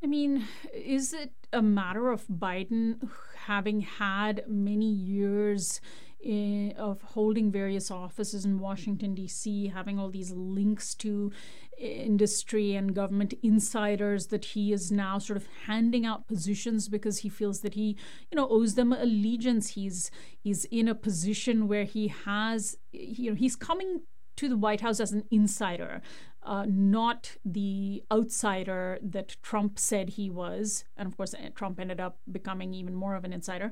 [0.04, 3.10] I mean, is it a matter of Biden
[3.46, 5.82] having had many years
[6.20, 11.32] in, of holding various offices in Washington, D.C., having all these links to
[11.80, 17.20] eh, industry and government insiders that he is now sort of handing out positions because
[17.20, 17.98] he feels that he
[18.32, 23.36] you know owes them allegiance he's he's in a position where he has you know
[23.36, 24.02] he's coming
[24.36, 26.02] to the White House as an insider
[26.48, 30.86] uh, not the outsider that Trump said he was.
[30.96, 33.72] And of course, eh, Trump ended up becoming even more of an insider.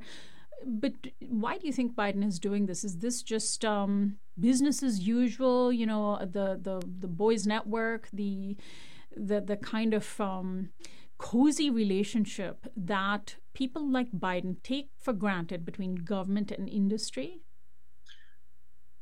[0.65, 0.93] But
[1.27, 2.83] why do you think Biden is doing this?
[2.83, 5.71] Is this just um, business as usual?
[5.71, 8.57] You know, the the the boys' network, the
[9.15, 10.69] the the kind of um,
[11.17, 17.41] cozy relationship that people like Biden take for granted between government and industry?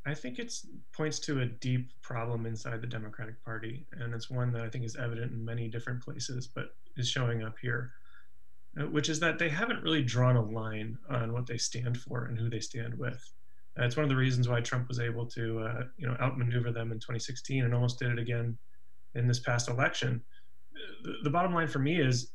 [0.06, 0.54] I think it
[0.92, 4.84] points to a deep problem inside the Democratic Party, and it's one that I think
[4.84, 7.94] is evident in many different places, but is showing up here,
[8.80, 12.26] uh, which is that they haven't really drawn a line on what they stand for
[12.26, 13.24] and who they stand with.
[13.80, 16.72] Uh, it's one of the reasons why Trump was able to, uh, you know, outmaneuver
[16.72, 18.58] them in 2016 and almost did it again
[19.16, 20.22] in this past election.
[21.04, 22.32] The, the bottom line for me is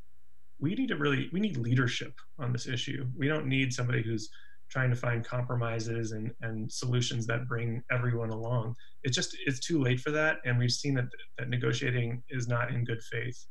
[0.59, 3.07] we need to really we need leadership on this issue.
[3.17, 4.31] We don't need somebody who's
[4.71, 8.75] trying to find compromises and, and solutions that bring everyone along.
[9.03, 11.07] It's just it's too late for that, and we've seen that
[11.39, 13.47] that negotiating is not in good faith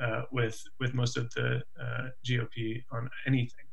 [0.00, 3.64] uh, with with most of the uh, GOP on anything.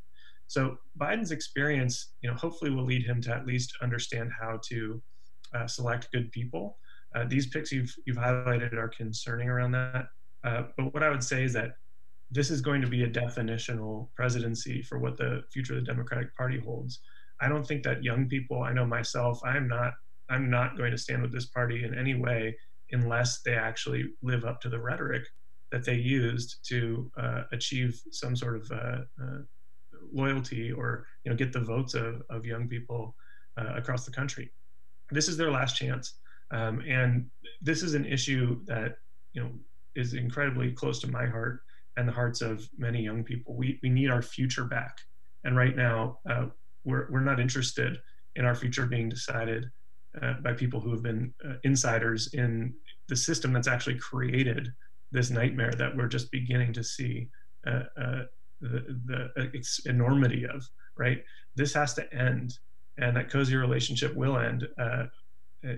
[0.47, 5.01] So Biden's experience, you know, hopefully will lead him to at least understand how to
[5.53, 6.77] uh, select good people.
[7.15, 10.05] Uh, these picks you've you've highlighted are concerning around that.
[10.43, 11.71] Uh, but what I would say is that
[12.29, 16.35] this is going to be a definitional presidency for what the future of the Democratic
[16.35, 16.99] Party holds.
[17.39, 19.93] I don't think that young people, I know myself, I'm not
[20.29, 22.57] I'm not going to stand with this party in any way
[22.91, 25.23] unless they actually live up to the rhetoric
[25.71, 29.39] that they used to uh, achieve some sort of uh, uh,
[30.11, 33.15] loyalty or you know get the votes of, of young people
[33.59, 34.51] uh, across the country.
[35.11, 36.15] This is their last chance,
[36.51, 37.27] um, and
[37.61, 38.95] this is an issue that
[39.33, 39.51] you know
[39.95, 41.61] is incredibly close to my heart
[41.97, 43.55] and the hearts of many young people.
[43.55, 44.95] We, we need our future back.
[45.43, 46.45] And right now, uh,
[46.85, 47.97] we're, we're not interested
[48.35, 49.65] in our future being decided
[50.21, 52.73] uh, by people who have been uh, insiders in
[53.09, 54.69] the system that's actually created
[55.11, 57.29] this nightmare that we're just beginning to see
[57.65, 58.21] uh, uh,
[58.61, 60.63] the, the enormity of,
[60.97, 61.23] right?
[61.55, 62.53] This has to end.
[62.99, 65.03] And that cozy relationship will end uh,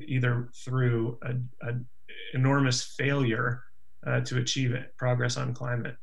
[0.08, 1.86] either through an
[2.34, 3.62] enormous failure
[4.08, 5.96] uh, to achieve it, progress on climate,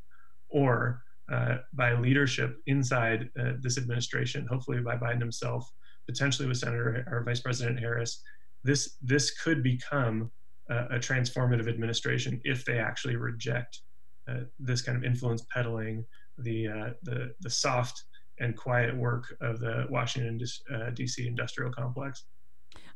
[0.51, 5.69] or uh, by leadership inside uh, this administration, hopefully by Biden himself,
[6.07, 8.23] potentially with Senator or Vice President Harris,
[8.63, 10.31] this this could become
[10.71, 13.81] a, a transformative administration if they actually reject
[14.29, 16.05] uh, this kind of influence peddling,
[16.39, 18.05] the uh, the the soft
[18.39, 20.39] and quiet work of the Washington
[20.95, 21.25] D.C.
[21.25, 22.25] Uh, industrial complex.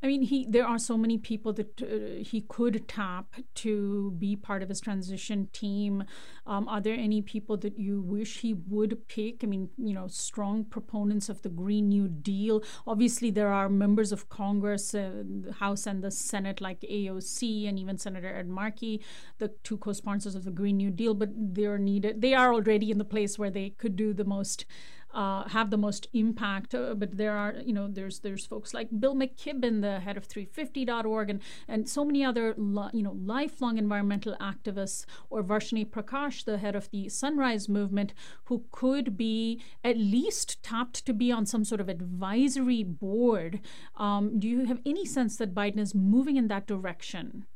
[0.02, 4.34] I mean, he there are so many people that uh, he could tap to be
[4.34, 6.04] part of his transition team.
[6.46, 9.44] Um, are there any people that you wish he would pick?
[9.44, 12.62] I mean, you know, strong proponents of the Green New Deal.
[12.86, 17.78] Obviously, there are members of Congress, uh, the House and the Senate, like AOC and
[17.78, 19.02] even Senator Ed Markey,
[19.38, 21.12] the two co-sponsors of the Green New Deal.
[21.12, 22.22] But they're needed.
[22.22, 24.64] They are already in the place where they could do the most
[25.14, 26.74] uh, have the most impact.
[26.74, 30.28] Uh, but there are, you know, there's there's folks like Bill McKibben, the head of
[30.28, 32.54] 350.org, and and so many other,
[32.92, 38.64] you know, lifelong environmental activists, or Varshini Prakash, the head of the Sunrise Movement, who
[38.70, 43.60] could be at least tapped to be on some sort of advisory board.
[43.96, 47.46] Um, do you have any sense that Biden is moving in that direction?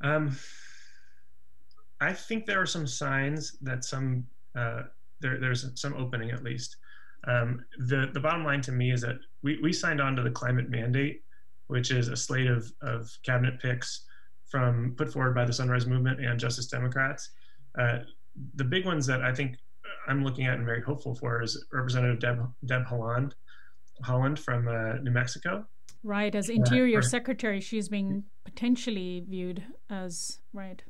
[0.00, 0.36] Um,
[2.00, 4.82] I think there are some signs that some uh,
[5.20, 6.76] there, there's some opening at least.
[7.26, 10.30] Um, the the bottom line to me is that we, we signed on to the
[10.30, 11.22] climate mandate,
[11.66, 14.04] which is a slate of, of cabinet picks
[14.48, 17.30] from put forward by the Sunrise Movement and Justice Democrats.
[17.78, 17.98] Uh,
[18.54, 19.56] the big ones that I think
[20.06, 23.34] I'm looking at and very hopeful for is Representative Deb Deb Holland,
[24.04, 25.66] Haaland from uh, New Mexico.
[26.04, 30.82] Right, as Interior uh, Secretary, she's being potentially viewed as right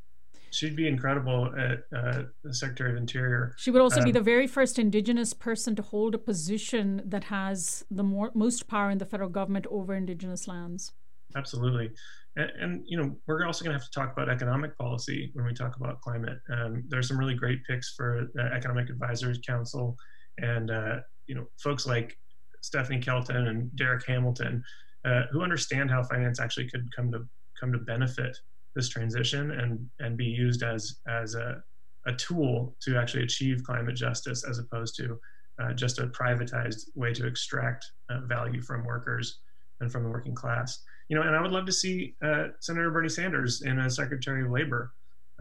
[0.50, 3.54] she'd be incredible at uh, the Secretary of Interior.
[3.58, 7.24] She would also um, be the very first Indigenous person to hold a position that
[7.24, 10.92] has the more, most power in the federal government over Indigenous lands.
[11.36, 11.90] Absolutely,
[12.36, 15.44] and, and you know we're also going to have to talk about economic policy when
[15.44, 16.38] we talk about climate.
[16.50, 19.96] Um, there's some really great picks for the Economic Advisors Council,
[20.38, 22.16] and uh, you know folks like
[22.62, 24.62] Stephanie Kelton and Darrick Hamilton,
[25.04, 27.26] uh, who understand how finance actually could come to
[27.60, 28.36] come to benefit
[28.74, 31.62] this transition and and be used as as a,
[32.06, 35.18] a tool to actually achieve climate justice as opposed to
[35.60, 39.40] uh, just a privatized way to extract uh, value from workers
[39.80, 40.80] and from the working class.
[41.08, 44.44] You know, and I would love to see uh, Senator Bernie Sanders in as Secretary
[44.44, 44.92] of Labor.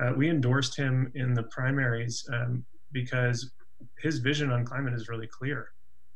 [0.02, 3.52] Uh, we endorsed him in the primaries um, because
[4.00, 5.70] his vision on climate is really clear.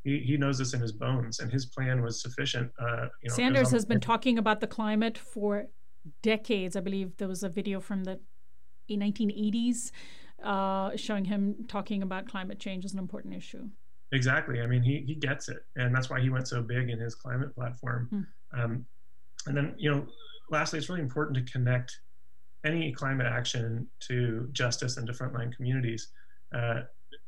[0.03, 2.71] He, he knows this in his bones, and his plan was sufficient.
[2.79, 5.65] Uh, you know, Sanders has been talking about the climate for
[6.21, 6.75] decades.
[6.75, 8.19] I believe there was a video from the
[8.89, 9.91] 1980s
[10.43, 13.69] uh, showing him talking about climate change as an important issue.
[14.11, 14.61] Exactly.
[14.61, 17.15] I mean, he he gets it, and that's why he went so big in his
[17.15, 18.07] climate platform.
[18.09, 18.59] Hmm.
[18.59, 18.85] Um,
[19.47, 20.05] and then, you know,
[20.49, 21.99] lastly, it's really important to connect
[22.65, 26.09] any climate action to justice and to frontline communities.
[26.53, 26.81] Uh,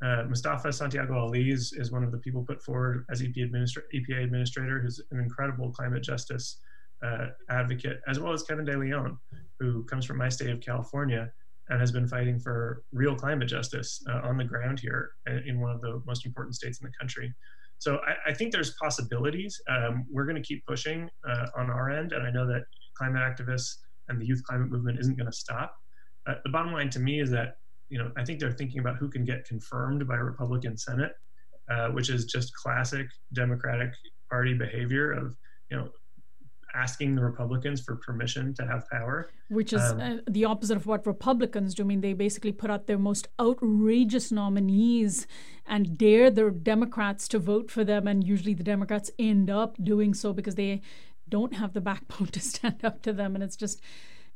[0.04, 3.84] uh, Mustafa Santiago Ali is, is, one of the people put forward as EP administra-
[3.96, 6.58] EPA administrator, who's an incredible climate justice
[7.04, 9.18] uh, advocate, as well as Kevin De Leon,
[9.60, 11.32] who comes from my state of California
[11.70, 15.12] and has been fighting for real climate justice uh, on the ground here
[15.46, 17.34] in one of the most important states in the country.
[17.80, 19.60] So I, I think there's possibilities.
[19.70, 22.64] Um, we're going to keep pushing uh, on our end, and I know that
[22.98, 23.76] climate activists
[24.08, 25.76] and the youth climate movement isn't going to stop.
[26.28, 27.56] Uh, the bottom line to me is that
[27.90, 31.12] you know I think they're thinking about who can get confirmed by a Republican Senate,
[31.70, 33.92] uh, which is just classic Democratic
[34.30, 35.36] Party behavior of
[35.70, 35.90] you know
[36.76, 39.30] asking the Republicans for permission to have power.
[39.50, 41.84] Which is um, uh, the opposite of what Republicans do.
[41.84, 45.28] I mean, they basically put out their most outrageous nominees
[45.66, 48.08] and dare the Democrats to vote for them.
[48.08, 50.82] And usually the Democrats end up doing so because they
[51.30, 53.36] don't have the backbone to stand up to them.
[53.36, 53.82] And it's just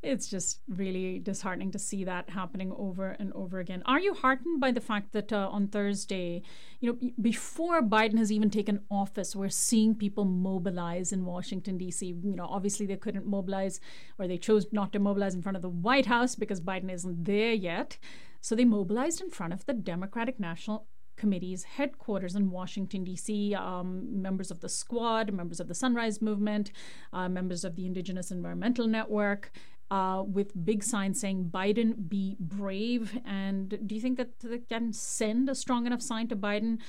[0.04, 3.82] it's just really disheartening to see that happening over and over again.
[3.86, 6.44] Are you heartened by the fact that uh, on Thursday,
[6.80, 12.06] you know, before Biden has even taken office, we're seeing people mobilize in Washington D.C.
[12.06, 13.80] You know, obviously they couldn't mobilize,
[14.20, 17.26] or they chose not to mobilize in front of the White House because Biden isn't
[17.26, 17.98] there yet.
[18.40, 24.22] So they mobilized in front of the Democratic National Committee's headquarters in Washington, D.C., um,
[24.22, 26.72] members of the Squad, members of the Sunrise Movement,
[27.12, 29.52] uh, members of the Indigenous Environmental Network,
[29.90, 33.20] uh, with big signs saying Biden be brave.
[33.26, 36.80] And do you think that that can send a strong enough sign to Biden,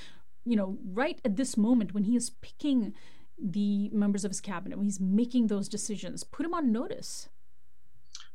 [0.45, 2.93] you know, right at this moment when he is picking
[3.41, 7.29] the members of his cabinet, when he's making those decisions, put him on notice?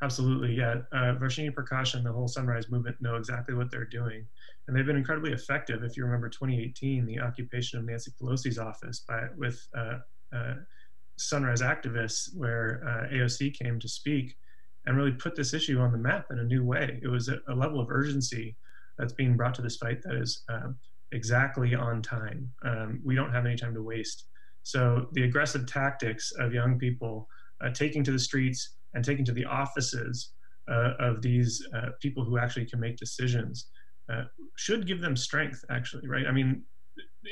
[0.03, 0.77] Absolutely, yeah.
[0.93, 4.27] Uh, Varshini Prakash and the whole Sunrise Movement know exactly what they're doing,
[4.67, 5.83] and they've been incredibly effective.
[5.83, 9.99] If you remember 2018, the occupation of Nancy Pelosi's office by with uh,
[10.35, 10.55] uh,
[11.17, 14.37] Sunrise activists, where uh, AOC came to speak,
[14.87, 17.01] and really put this issue on the map in a new way.
[17.03, 18.57] It was a, a level of urgency
[18.99, 20.77] that's being brought to this fight that is um,
[21.13, 22.51] exactly on time.
[22.65, 24.27] Um, we don't have any time to waste.
[24.63, 27.29] So the aggressive tactics of young people
[27.63, 30.33] uh, taking to the streets and taking to the offices
[30.71, 33.69] uh, of these uh, people who actually can make decisions
[34.13, 34.25] uh,
[34.57, 36.27] should give them strength, actually, right?
[36.27, 36.63] I mean,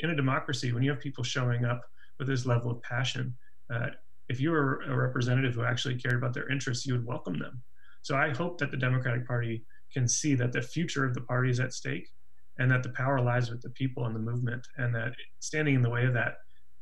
[0.02, 1.82] in a democracy, when you have people showing up
[2.18, 3.36] with this level of passion,
[3.72, 3.88] uh,
[4.28, 7.62] if you were a representative who actually cared about their interests, you would welcome them.
[8.02, 11.50] So I hope that the Democratic Party can see that the future of the party
[11.50, 12.08] is at stake
[12.58, 15.82] and that the power lies with the people and the movement and that standing in
[15.82, 16.34] the way of that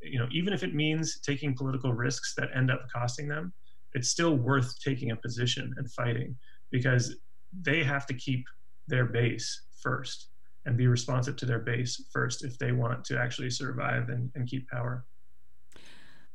[0.02, 3.52] you know even if it means taking political risks that end up costing them
[3.92, 6.36] it's still worth taking a position and fighting
[6.70, 7.16] because
[7.62, 8.44] they have to keep
[8.86, 10.28] their base first
[10.66, 14.48] and be responsive to their base first if they want to actually survive and, and
[14.48, 15.04] keep power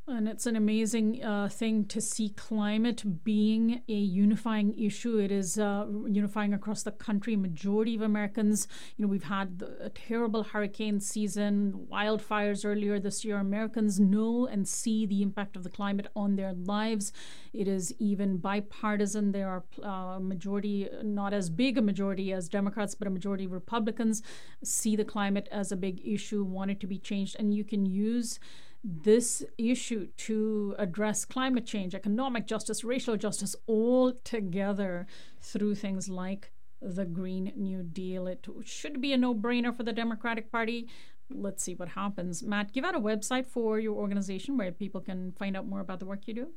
[0.08, 5.18] and it's an amazing uh, thing to see climate being a unifying issue.
[5.18, 7.36] It is uh, unifying across the country.
[7.36, 13.38] Majority of Americans, you know, we've had a terrible hurricane season, wildfires earlier this year.
[13.38, 17.12] Americans know and see the impact of the climate on their lives.
[17.51, 19.32] It is even bipartisan.
[19.32, 23.45] There are a uh, majority, not as big a majority as Democrats, but a majority
[23.45, 24.22] of Republicans
[24.64, 27.88] see the climate as a big issue, want it to be changed, and you can
[27.88, 28.39] use
[28.88, 35.07] this issue to address climate change, economic justice, racial justice, all together
[35.41, 38.27] through things like the Green New Deal.
[38.27, 40.88] It should be a no brainer for the Democratic Party.
[41.31, 42.43] Let's see what happens.
[42.43, 45.99] Matt, give out a website for your organization where people can find out more about
[45.99, 46.47] the work you do.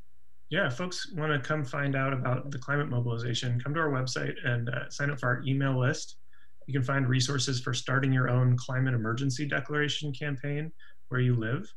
[0.51, 4.33] Yeah, folks want to come find out about the climate mobilization, come to our website
[4.45, 6.17] and uh, sign up for our email list.
[6.67, 10.71] You can find resources for starting your own climate emergency declaration campaign
[11.07, 11.71] where you live.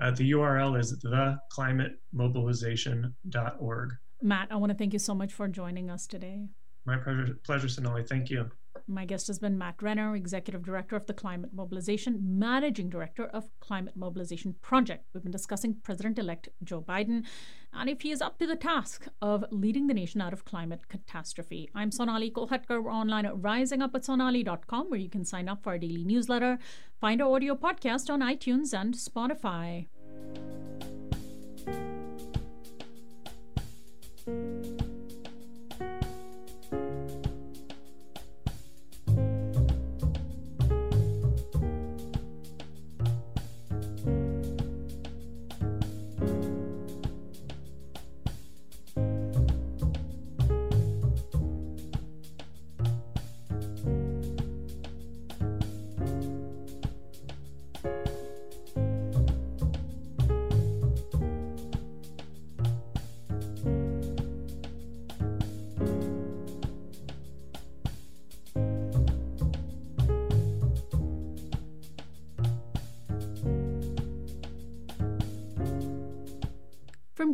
[0.00, 3.92] Uh, the URL is theclimatemobilization.org.
[4.22, 6.48] Matt, I want to thank you so much for joining us today.
[6.86, 8.04] My pleasure, pleasure Sonali.
[8.04, 8.50] Thank you.
[8.86, 13.48] My guest has been Matt Renner, Executive Director of the Climate Mobilization, Managing Director of
[13.60, 15.06] Climate Mobilization Project.
[15.12, 17.24] We've been discussing President elect Joe Biden
[17.72, 20.88] and if he is up to the task of leading the nation out of climate
[20.88, 21.70] catastrophe.
[21.74, 22.82] I'm Sonali Kolhatkar.
[22.82, 26.58] We're online at risingup@sonali.com, where you can sign up for our daily newsletter,
[27.00, 29.88] find our audio podcast on iTunes and Spotify.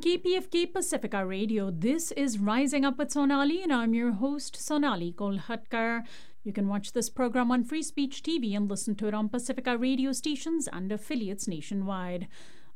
[0.00, 6.04] KPFK Pacifica Radio, this is Rising Up with Sonali, and I'm your host, Sonali Kolhatkar.
[6.42, 9.76] You can watch this program on Free Speech TV and listen to it on Pacifica
[9.76, 12.28] radio stations and affiliates nationwide.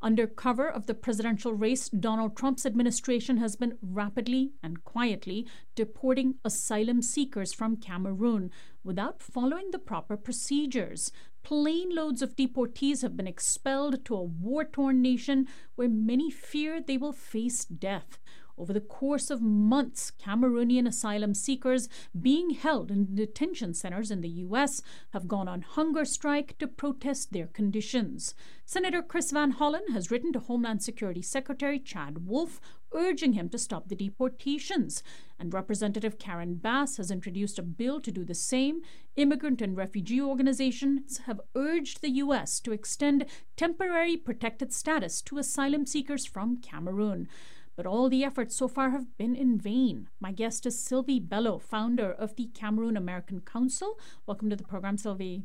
[0.03, 6.35] Under cover of the presidential race, Donald Trump's administration has been rapidly and quietly deporting
[6.45, 8.51] asylum seekers from Cameroon
[8.85, 11.11] without following the proper procedures.
[11.45, 16.81] Plane loads of deportees have been expelled to a war torn nation where many fear
[16.81, 18.19] they will face death.
[18.57, 21.89] Over the course of months, Cameroonian asylum seekers
[22.19, 24.81] being held in detention centers in the U.S.
[25.11, 28.35] have gone on hunger strike to protest their conditions.
[28.65, 32.59] Senator Chris Van Hollen has written to Homeland Security Secretary Chad Wolf
[32.95, 35.03] urging him to stop the deportations.
[35.39, 38.83] And Representative Karen Bass has introduced a bill to do the same.
[39.17, 42.61] Immigrant and refugee organizations have urged the U.S.
[42.61, 43.27] to extend
[43.57, 47.29] temporary protected status to asylum seekers from Cameroon.
[47.77, 50.09] But all the efforts so far have been in vain.
[50.21, 53.99] My guest is Sylvie Bello, founder of the Cameroon American Council.
[54.27, 55.45] Welcome to the program, Sylvie.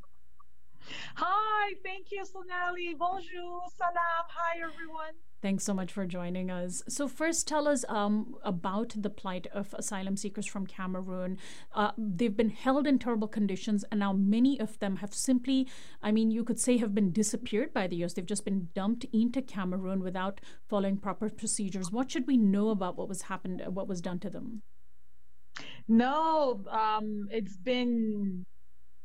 [1.16, 2.96] Hi, thank you, Sonali.
[2.98, 4.26] Bonjour, salam.
[4.30, 5.14] Hi, everyone.
[5.42, 6.84] Thanks so much for joining us.
[6.90, 11.38] So, first, tell us um, about the plight of asylum seekers from Cameroon.
[11.74, 15.68] Uh, they've been held in terrible conditions, and now many of them have simply,
[16.02, 18.14] I mean, you could say, have been disappeared by the years.
[18.14, 21.90] They've just been dumped into Cameroon without following proper procedures.
[21.90, 24.64] What should we know about what was happened, what was done to them?
[25.88, 28.46] No, um, it's been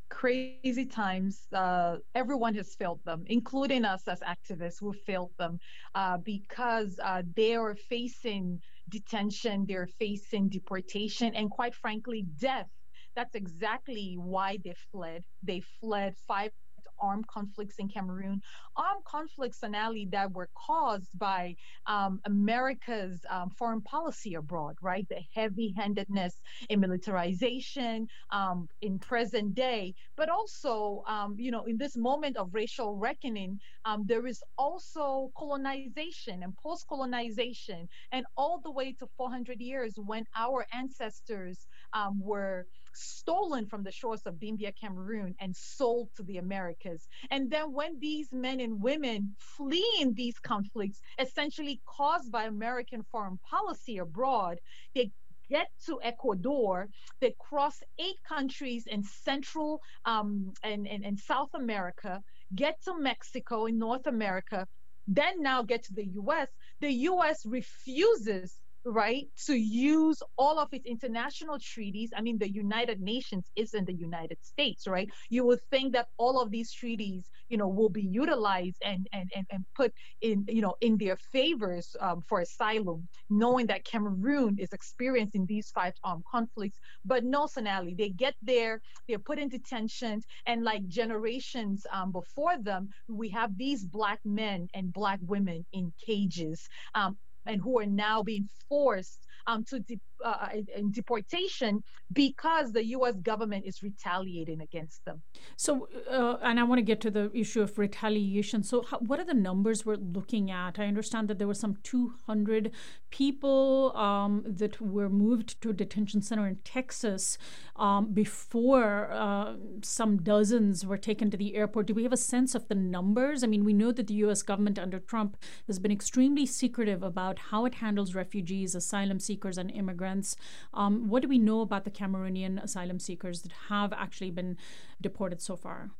[0.09, 1.17] crazy times.
[1.25, 5.59] Uh, everyone has failed them, including us as activists who failed them
[5.93, 12.69] uh, because uh, they are facing detention, they're facing deportation, and quite frankly, death.
[13.15, 15.23] That's exactly why they fled.
[15.43, 16.51] They fled five
[16.99, 18.41] armed conflicts in Cameroon,
[18.75, 21.55] armed conflicts, Sonali, that were caused by
[21.87, 25.07] um, America's um, foreign policy abroad, right?
[25.09, 31.77] The heavy handedness in militarization um, in present day, but also, um, you know, in
[31.77, 38.59] this moment of racial reckoning, um, there is also colonization and post colonization, and all
[38.63, 42.65] the way to 400 years when our ancestors um, were
[42.95, 47.07] stolen from the shores of Bimbia, Cameroon, and sold to the Americas.
[47.31, 53.39] And then when these men and women fleeing these conflicts, essentially caused by American foreign
[53.49, 54.59] policy abroad,
[54.93, 55.11] they
[55.49, 56.87] get to Ecuador,
[57.19, 62.21] they cross eight countries in Central um, and, and, and South America,
[62.55, 64.67] get to Mexico in North America,
[65.07, 66.47] then now get to the US.
[66.81, 72.11] The US refuses right, to use all of its international treaties.
[72.15, 75.09] I mean, the United Nations is in the United States, right?
[75.29, 79.29] You would think that all of these treaties, you know, will be utilized and and
[79.35, 84.57] and, and put in, you know, in their favors um, for asylum, knowing that Cameroon
[84.59, 86.77] is experiencing these five armed conflicts.
[87.03, 92.57] But no, Sonali, they get there, they're put in detention, and like generations um, before
[92.57, 96.67] them, we have these black men and black women in cages.
[96.93, 99.79] Um, and who are now being forced um, to
[100.23, 103.15] uh, in deportation because the U.S.
[103.15, 105.21] government is retaliating against them.
[105.57, 108.63] So, uh, and I want to get to the issue of retaliation.
[108.63, 110.79] So, how, what are the numbers we're looking at?
[110.79, 112.71] I understand that there were some 200
[113.09, 117.37] people um, that were moved to a detention center in Texas
[117.75, 121.87] um, before uh, some dozens were taken to the airport.
[121.87, 123.43] Do we have a sense of the numbers?
[123.43, 124.41] I mean, we know that the U.S.
[124.41, 125.37] government under Trump
[125.67, 130.35] has been extremely secretive about how it handles refugees, asylum seekers, and immigrants immigrants.
[130.73, 134.57] Um, what do we know about the Cameroonian asylum seekers that have actually been
[135.01, 135.91] deported so far?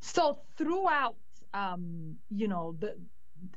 [0.00, 1.16] So throughout,
[1.54, 2.96] um, you know, the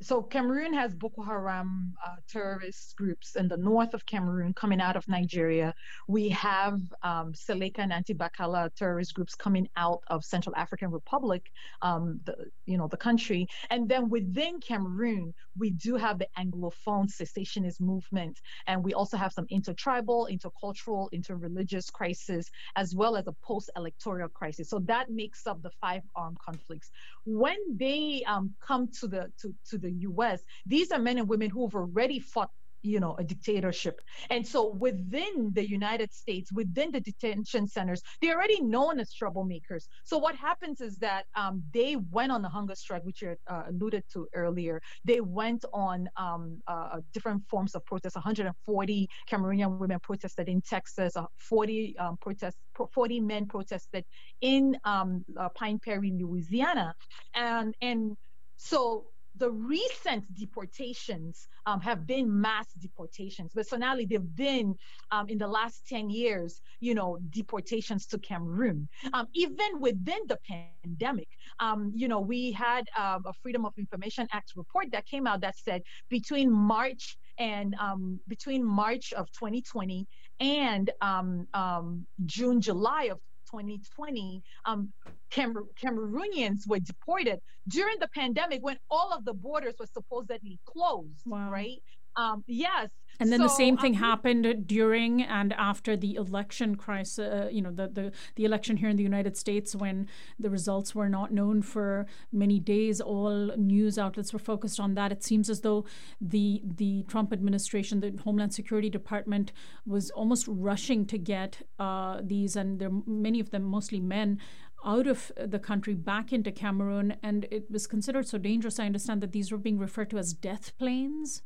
[0.01, 4.95] so Cameroon has Boko Haram uh, terrorist groups in the north of Cameroon coming out
[4.95, 5.73] of Nigeria.
[6.07, 12.19] We have um, Seleka and Anti-Balaka terrorist groups coming out of Central African Republic, um,
[12.25, 17.79] the you know the country, and then within Cameroon we do have the Anglophone cessationist
[17.79, 24.29] movement, and we also have some intertribal, intercultural, interreligious crisis, as well as a post-electoral
[24.29, 24.69] crisis.
[24.69, 26.89] So that makes up the five armed conflicts.
[27.25, 31.49] When they um, come to the to, to the US, these are men and women
[31.49, 32.51] who have already fought
[32.83, 34.01] you know a dictatorship.
[34.29, 39.87] And so within the united states within the detention centers they're already known as troublemakers.
[40.03, 43.63] So what happens is that um, they went on the hunger strike which you uh,
[43.69, 44.81] alluded to earlier.
[45.05, 51.15] They went on um, uh, different forms of protest 140 cameroonian women protested in texas.
[51.15, 52.57] Uh, 40 um, protest
[52.93, 54.03] 40 men protested
[54.41, 56.93] in um, uh, pine prairie louisiana.
[57.33, 58.17] And and
[58.57, 59.05] so
[59.35, 64.75] the recent deportations um, have been mass deportations, but Sonali, they've been
[65.11, 68.87] um, in the last 10 years, you know, deportations to Cameroon.
[69.13, 70.37] Um, even within the
[70.83, 71.27] pandemic,
[71.59, 75.41] um, you know, we had uh, a Freedom of Information Act report that came out
[75.41, 80.07] that said between March and um, between March of 2020
[80.39, 83.19] and um, June, July of
[83.53, 84.91] 2020, um,
[85.29, 91.21] Camer- Cameroonians were deported during the pandemic when all of the borders were supposedly closed,
[91.25, 91.51] wow.
[91.51, 91.81] right?
[92.15, 92.89] Um, yes.
[93.19, 97.49] And then so, the same thing um, happened during and after the election crisis, uh,
[97.51, 100.07] you know, the, the, the election here in the United States when
[100.39, 102.99] the results were not known for many days.
[102.99, 105.11] All news outlets were focused on that.
[105.11, 105.85] It seems as though
[106.19, 109.51] the, the Trump administration, the Homeland Security Department,
[109.85, 114.39] was almost rushing to get uh, these, and there many of them, mostly men,
[114.85, 117.15] out of the country back into Cameroon.
[117.23, 118.79] And it was considered so dangerous.
[118.79, 121.41] I understand that these were being referred to as death planes.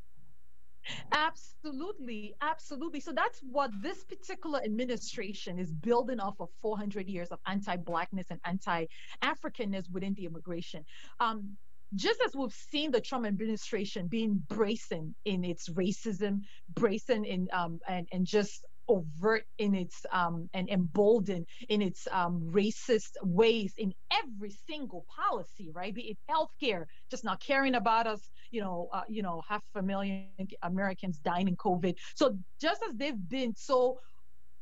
[1.12, 3.00] Absolutely, absolutely.
[3.00, 8.40] So that's what this particular administration is building off of 400 years of anti-blackness and
[8.46, 10.86] anti-Africanness within the immigration.
[11.20, 11.58] Um,
[11.96, 16.42] just as we've seen the Trump administration being brazen in its racism,
[16.74, 22.50] brazen in um, and and just overt in its um, and emboldened in its um,
[22.52, 25.94] racist ways in every single policy, right?
[25.94, 29.82] Be it healthcare, just not caring about us, you know, uh, you know, half a
[29.82, 30.28] million
[30.64, 31.96] Americans dying in COVID.
[32.16, 34.00] So just as they've been so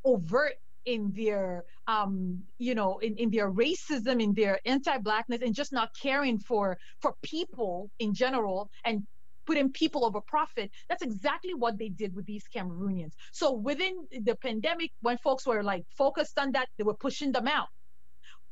[0.03, 0.53] overt
[0.86, 5.89] in their um, you know in, in their racism in their anti-blackness and just not
[5.99, 9.03] caring for for people in general and
[9.46, 10.72] putting people over profit.
[10.89, 13.14] That's exactly what they did with these Cameroonians.
[13.32, 17.48] So within the pandemic, when folks were like focused on that, they were pushing them
[17.48, 17.68] out.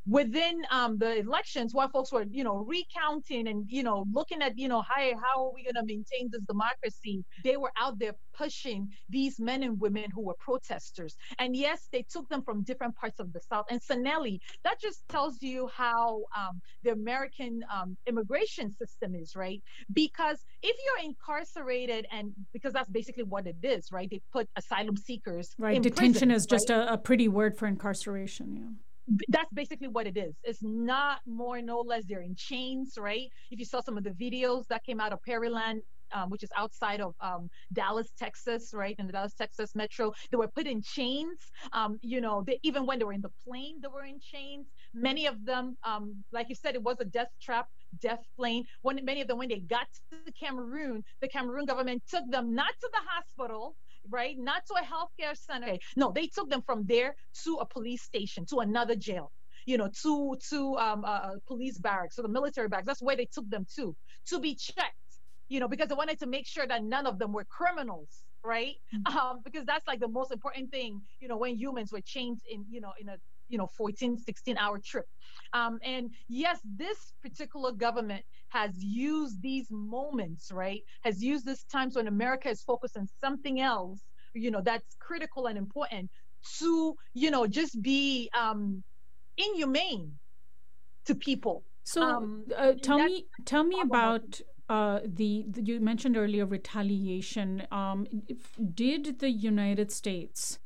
[0.06, 4.58] Within um, the elections while folks were you know recounting and you know looking at
[4.58, 7.24] you know how, how are we going to maintain this democracy?
[7.44, 11.16] They were out there pushing these men and women who were protesters.
[11.40, 13.66] And yes they took them from different parts of the south.
[13.70, 19.62] And Sonali, that just tells you how um, the american um, immigration system is right?
[19.94, 24.10] Because if you're incarcerated and because that's basically what it is right?
[24.10, 28.93] They put asylum seekers right detention is just a, a pretty word for incarceration yeah
[29.28, 30.36] that's basically what it is.
[30.44, 32.06] It's not more, no less.
[32.08, 33.28] They're in chains, right?
[33.52, 35.82] If you saw some of the videos that came out of Prairieland,
[36.14, 38.96] um, which is outside of um, Dallas, Texas, right?
[39.00, 41.40] In the Dallas, Texas metro, they were put in chains.
[41.74, 44.68] Um, you know, they, even when they were in the plane, they were in chains.
[44.94, 47.68] Many of them, um, like you said, it was a death trap,
[48.00, 48.64] death plane.
[48.82, 52.74] When many of them, when they got to Cameroon, the Cameroon government took them not
[52.82, 53.76] to the hospital,
[54.10, 54.36] right?
[54.38, 55.78] Not to a healthcare center.
[55.96, 59.32] No, they took them from there to a police station, to another jail
[59.66, 62.88] you know, to to um, uh, police barracks, so the military barracks.
[62.88, 63.96] That's where they took them to
[64.28, 64.96] to be checked,
[65.50, 68.76] you know, because they wanted to make sure that none of them were criminals, right?
[68.94, 69.18] Mm-hmm.
[69.18, 72.66] Um, because that's like the most important thing, you know, when humans were chained in,
[72.70, 73.18] you know, in a
[73.50, 75.06] you know 14 16 hour trip
[75.54, 81.96] um, and yes this particular government has used these moments right has used this times
[81.96, 84.00] when america is focused on something else
[84.34, 86.10] you know that's critical and important
[86.60, 88.84] to you know just be um
[89.38, 90.12] inhumane
[91.06, 96.16] to people so um, uh, tell me tell me about uh, the, the, you mentioned
[96.16, 97.68] earlier retaliation.
[97.72, 98.08] Um,
[98.74, 100.60] did the United States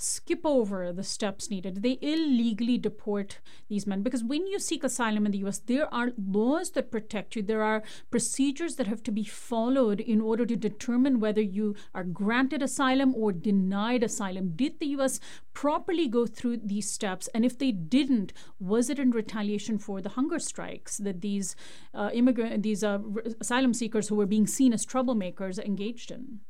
[0.00, 1.82] skip over the steps needed.
[1.82, 6.12] They illegally deport these men because when you seek asylum in the US, there are
[6.16, 7.42] laws that protect you.
[7.42, 12.04] There are procedures that have to be followed in order to determine whether you are
[12.04, 14.52] granted asylum or denied asylum.
[14.56, 15.20] Did the US
[15.54, 17.28] properly go through these steps?
[17.34, 21.56] And if they didn't, was it in retaliation for the hunger strikes that these
[21.94, 22.98] uh, immigrant, these uh,
[23.40, 26.40] asylum seekers who were being seen as troublemakers engaged in?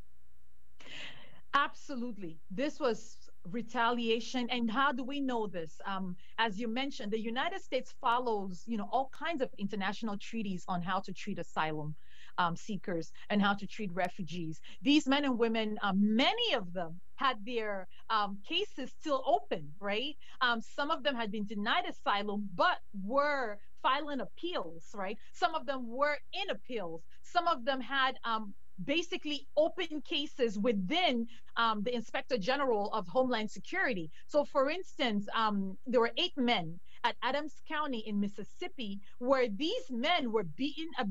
[1.55, 2.38] Absolutely.
[2.51, 4.49] This was retaliation.
[4.51, 5.80] And how do we know this?
[5.86, 10.64] Um, as you mentioned the united states follows you know all kinds of international treaties
[10.68, 11.95] on how to treat asylum
[12.38, 14.61] um, seekers and how to treat refugees.
[14.82, 20.16] These men and women um, many of them had their um, cases still open right?
[20.41, 25.18] Um, some of them had been denied asylum but were filing appeals right?
[25.32, 27.03] Some of them were in appeals.
[27.22, 28.55] Some of them had um,
[28.85, 31.26] basically open cases within
[31.57, 34.11] um, the Inspector General of Homeland Security.
[34.26, 39.91] So, for instance, um, there were eight men at Adams County in Mississippi where these
[39.91, 41.07] men were beaten at,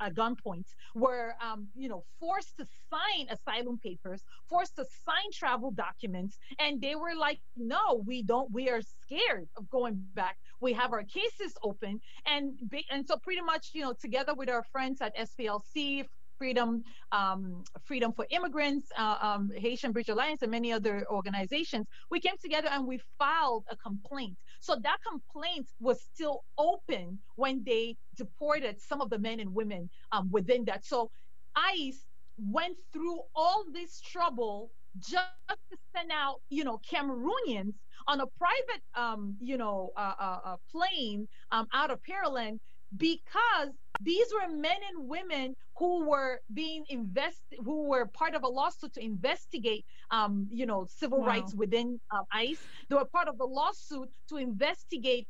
[0.00, 5.70] at gunpoint, were um, you know forced to sign asylum papers, forced to sign travel
[5.70, 8.50] documents, and they were like, "No, we don't.
[8.52, 10.36] We are scared of going back.
[10.60, 12.58] We have our cases open." And
[12.90, 16.04] and so pretty much, you know, together with our friends at SPLC,
[16.38, 16.82] Freedom,
[17.12, 22.36] um, Freedom for Immigrants, uh, um, Haitian Bridge Alliance, and many other organizations, we came
[22.42, 24.36] together and we filed a complaint.
[24.60, 29.90] So that complaint was still open when they deported some of the men and women
[30.12, 30.84] um, within that.
[30.84, 31.10] So
[31.56, 32.04] ICE
[32.38, 37.74] went through all this trouble just to send out, you know, Cameroonians
[38.06, 42.58] on a private, um, you know, uh, uh, uh plane um, out of Prairieland
[42.96, 43.70] because
[44.00, 48.92] these were men and women who were being invested, who were part of a lawsuit
[48.94, 51.26] to investigate, um, you know, civil wow.
[51.26, 52.58] rights within uh, ICE.
[52.88, 55.26] They were part of the lawsuit to investigate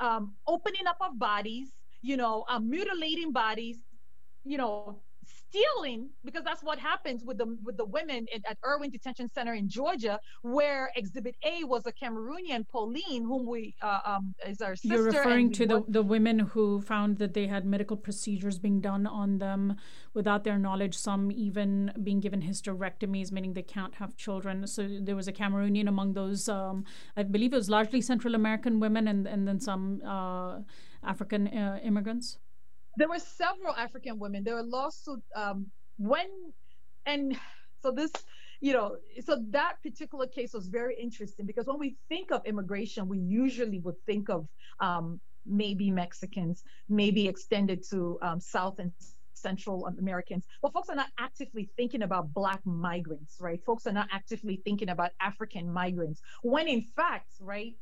[0.00, 3.78] um, opening up of bodies, you know, uh, mutilating bodies,
[4.44, 5.00] you know,
[5.50, 9.54] stealing because that's what happens with the with the women at, at Irwin Detention Center
[9.54, 14.76] in Georgia, where Exhibit A was a Cameroonian Pauline, whom we uh, um, is our
[14.76, 14.94] sister.
[14.94, 19.06] You're referring to the the women who found that they had medical procedures being done
[19.06, 19.76] on them
[20.14, 20.96] without their knowledge.
[20.96, 24.66] Some even being given hysterectomies, meaning they can't have children.
[24.66, 26.48] So there was a Cameroonian among those.
[26.48, 26.84] Um,
[27.16, 30.60] I believe it was largely Central American women, and and then some uh,
[31.02, 32.38] African uh, immigrants
[33.00, 34.44] there were several African women.
[34.44, 35.66] There were lawsuits um,
[35.98, 36.26] when,
[37.06, 37.36] and
[37.82, 38.12] so this,
[38.60, 43.08] you know, so that particular case was very interesting because when we think of immigration,
[43.08, 44.46] we usually would think of
[44.80, 48.92] um, maybe Mexicans, maybe extended to um, South and
[49.32, 50.44] Central Americans.
[50.60, 53.62] But folks are not actively thinking about Black migrants, right?
[53.64, 56.20] Folks are not actively thinking about African migrants.
[56.42, 57.74] When in fact, right,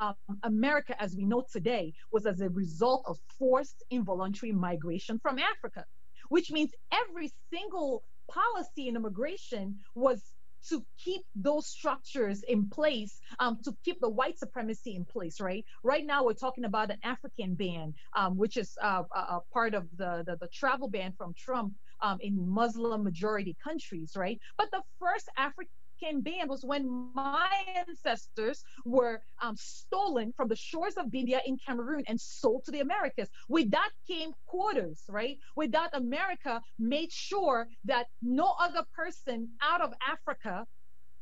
[0.00, 5.38] um, America as we know today was as a result of forced involuntary migration from
[5.38, 5.84] Africa,
[6.28, 10.22] which means every single policy in immigration was
[10.68, 15.64] to keep those structures in place, um, to keep the white supremacy in place, right?
[15.82, 19.74] Right now, we're talking about an African ban, um, which is uh, a, a, part
[19.74, 24.38] of the, the, the travel ban from Trump um, in Muslim majority countries, right?
[24.58, 25.72] But the first African
[26.20, 32.02] ban was when my ancestors were um, stolen from the shores of Bimbia in Cameroon
[32.08, 33.28] and sold to the Americas.
[33.48, 35.38] With that came quarters, right?
[35.56, 40.66] With that, America made sure that no other person out of Africa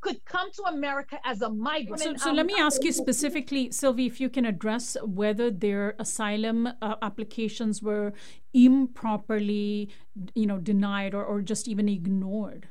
[0.01, 2.01] could come to America as a migrant.
[2.01, 5.95] So, so um, let me ask you specifically, Sylvie, if you can address whether their
[5.99, 8.13] asylum uh, applications were
[8.55, 9.91] improperly,
[10.35, 12.69] you know, denied or, or just even ignored.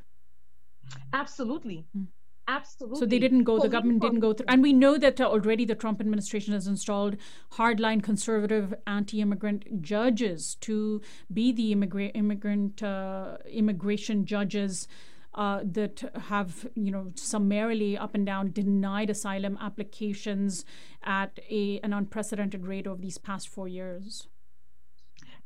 [1.14, 1.86] Absolutely.
[1.94, 2.04] Hmm.
[2.50, 3.00] Absolutely.
[3.00, 4.46] So they didn't go, the government didn't go through.
[4.48, 7.18] And we know that uh, already the Trump administration has installed
[7.54, 11.02] hardline conservative anti immigrant judges to
[11.34, 14.88] be the immigrant, immigrant uh, immigration judges.
[15.34, 20.66] Uh, that have, you know, summarily up and down denied asylum applications
[21.04, 24.28] at a, an unprecedented rate over these past four years.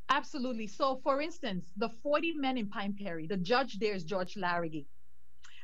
[0.08, 0.68] Absolutely.
[0.68, 4.86] So, for instance, the 40 men in Pine Prairie, the judge there is George Larragee.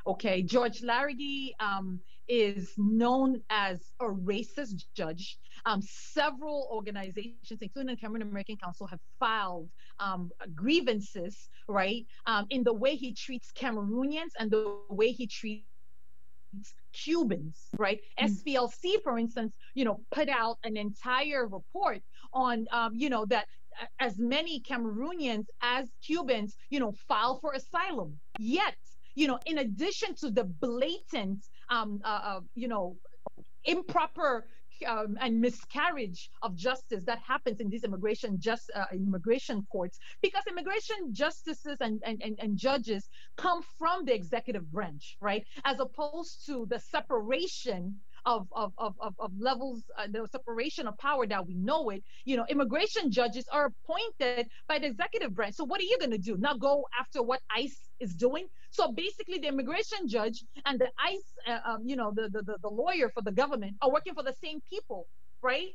[0.07, 1.99] Okay, George Larragee um,
[2.29, 5.37] is known as a racist judge.
[5.65, 12.63] Um, several organizations, including the Cameroon American Council, have filed um, grievances, right, um, in
[12.63, 15.65] the way he treats Cameroonians and the way he treats
[16.93, 17.99] Cubans, right?
[18.17, 18.29] Mm.
[18.29, 22.01] SPLC, for instance, you know, put out an entire report
[22.31, 23.45] on, um, you know, that
[23.99, 28.19] as many Cameroonians as Cubans, you know, file for asylum.
[28.39, 28.75] Yet
[29.17, 32.95] you know, in addition to the blatant, um, uh, uh, you know,
[33.65, 34.45] improper
[34.85, 40.43] um, and miscarriage of justice that happens in these immigration just uh, immigration courts because
[40.47, 45.43] immigration justices and, and, and, and judges come from the executive branch right?
[45.65, 47.95] As opposed to the separation
[48.27, 52.03] of, of, of, of, of levels, uh, the separation of power that we know it,
[52.25, 55.55] you know, immigration judges are appointed by the executive branch.
[55.55, 56.37] So what are you going to do?
[56.37, 58.47] Not go after what ICE is doing?
[58.71, 62.57] So basically, the immigration judge and the ICE, uh, um, you know, the, the, the,
[62.61, 65.07] the lawyer for the government are working for the same people,
[65.41, 65.69] right?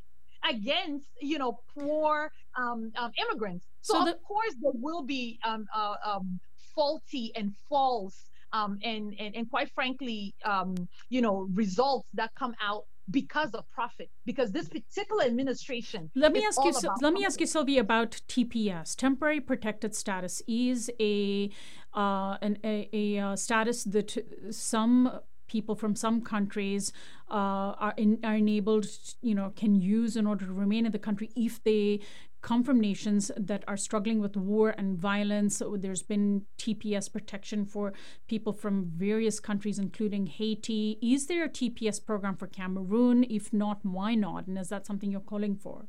[0.48, 3.66] against you know poor um, um, immigrants.
[3.82, 6.40] So, so the- of course there will be um, uh, um,
[6.74, 12.54] faulty and false um, and, and and quite frankly, um, you know, results that come
[12.62, 17.24] out because of profit because this particular administration let me ask you so, let me
[17.24, 20.40] ask you sylvie about tps temporary protected status.
[20.46, 21.50] Is a
[21.94, 24.16] uh, an, a, a uh, status that
[24.50, 25.20] some
[25.52, 26.92] people from some countries
[27.30, 28.86] uh, are, in, are enabled,
[29.20, 32.00] you know, can use in order to remain in the country if they
[32.42, 35.62] come from nations that are struggling with war and violence.
[35.76, 37.92] There's been TPS protection for
[38.28, 40.98] people from various countries, including Haiti.
[41.00, 43.24] Is there a TPS program for Cameroon?
[43.30, 44.48] If not, why not?
[44.48, 45.86] And is that something you're calling for?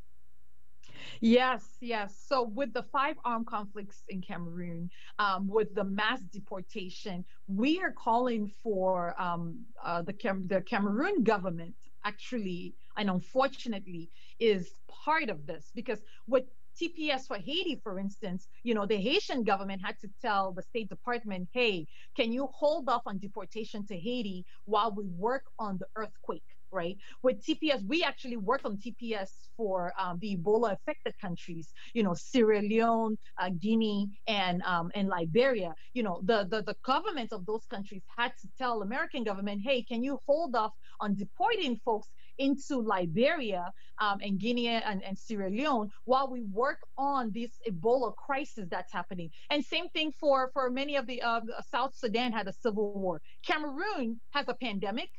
[1.19, 2.15] Yes, yes.
[2.27, 4.89] So with the five armed conflicts in Cameroon,
[5.19, 11.23] um, with the mass deportation, we are calling for um, uh, the Cam- the Cameroon
[11.23, 11.75] government
[12.05, 14.09] actually, and unfortunately,
[14.39, 14.71] is
[15.05, 16.45] part of this because what
[16.81, 20.89] TPS for Haiti, for instance, you know, the Haitian government had to tell the State
[20.89, 25.85] Department, hey, can you hold off on deportation to Haiti while we work on the
[25.95, 26.43] earthquake?
[26.73, 26.97] right?
[27.21, 32.15] With TPS, we actually worked on TPS for um, the Ebola affected countries, you know,
[32.15, 35.73] Sierra Leone, uh, Guinea, and um, and Liberia.
[35.93, 39.83] You know, the, the the governments of those countries had to tell American government, hey,
[39.83, 45.49] can you hold off on deporting folks into Liberia um, and Guinea and, and, Sierra
[45.49, 49.29] Leone while we work on this Ebola crisis that's happening.
[49.49, 53.21] And same thing for for many of the uh, South Sudan had a civil war.
[53.45, 55.09] Cameroon has a pandemic,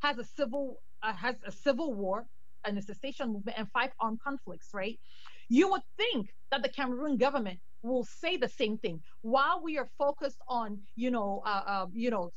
[0.00, 2.26] has a civil uh, has a civil war
[2.64, 4.98] and a cessation movement and five armed conflicts, right?
[5.48, 9.88] You would think that the Cameroon government will say the same thing while we are
[9.98, 12.30] focused on, you know, uh, uh, you know,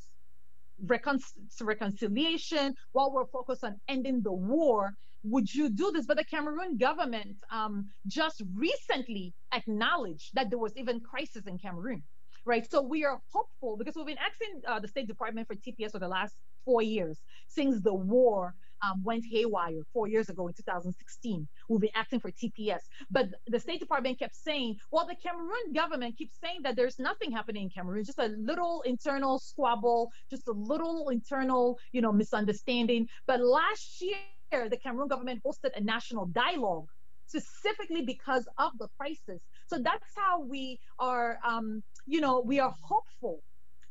[0.85, 1.19] recon-
[1.61, 4.93] reconciliation, while we're focused on ending the war.
[5.23, 6.07] Would you do this?
[6.07, 12.01] But the Cameroon government um, just recently acknowledged that there was even crisis in Cameroon
[12.45, 12.69] right?
[12.69, 15.99] So we are hopeful because we've been asking uh, the State Department for TPS for
[15.99, 21.47] the last four years since the war um, went haywire four years ago in 2016.
[21.69, 26.17] We've been asking for TPS, but the State Department kept saying, well, the Cameroon government
[26.17, 30.51] keeps saying that there's nothing happening in Cameroon, just a little internal squabble, just a
[30.51, 33.07] little internal, you know, misunderstanding.
[33.27, 36.87] But last year, the Cameroon government hosted a national dialogue
[37.27, 39.41] specifically because of the crisis.
[39.67, 43.41] So that's how we are, um, you know, we are hopeful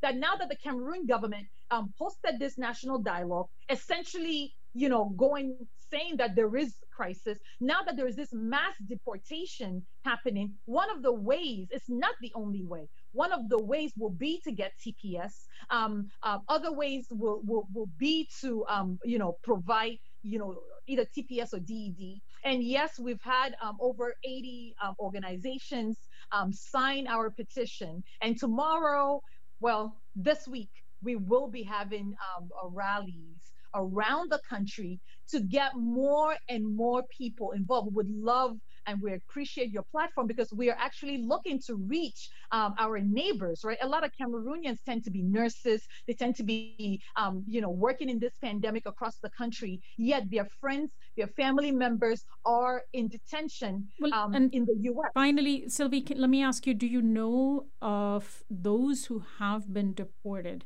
[0.02, 5.56] that now that the Cameroon government um, hosted this national dialogue, essentially, you know, going
[5.90, 11.02] saying that there is crisis, now that there is this mass deportation happening, one of
[11.02, 14.72] the ways, it's not the only way, one of the ways will be to get
[14.78, 15.46] TPS.
[15.70, 20.60] Um, uh, other ways will, will, will be to, um, you know, provide, you know,
[20.86, 22.20] either TPS or DED.
[22.44, 25.96] And yes, we've had um, over 80 um, organizations
[26.32, 28.02] um, sign our petition.
[28.22, 29.22] And tomorrow,
[29.60, 30.70] well, this week,
[31.02, 35.00] we will be having um, rallies around the country
[35.30, 37.88] to get more and more people involved.
[37.88, 38.56] We would love
[38.86, 43.62] and we appreciate your platform because we are actually looking to reach um, our neighbors,
[43.64, 43.78] right?
[43.82, 45.86] A lot of Cameroonians tend to be nurses.
[46.06, 49.80] They tend to be, um, you know, working in this pandemic across the country.
[49.96, 55.10] Yet their friends, their family members are in detention well, um, and in the U.S.
[55.14, 60.64] Finally, Sylvie, let me ask you: Do you know of those who have been deported?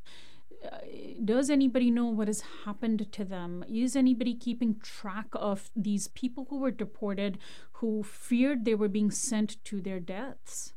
[0.64, 0.78] Uh,
[1.24, 3.64] does anybody know what has happened to them?
[3.68, 7.38] Is anybody keeping track of these people who were deported
[7.74, 10.72] who feared they were being sent to their deaths?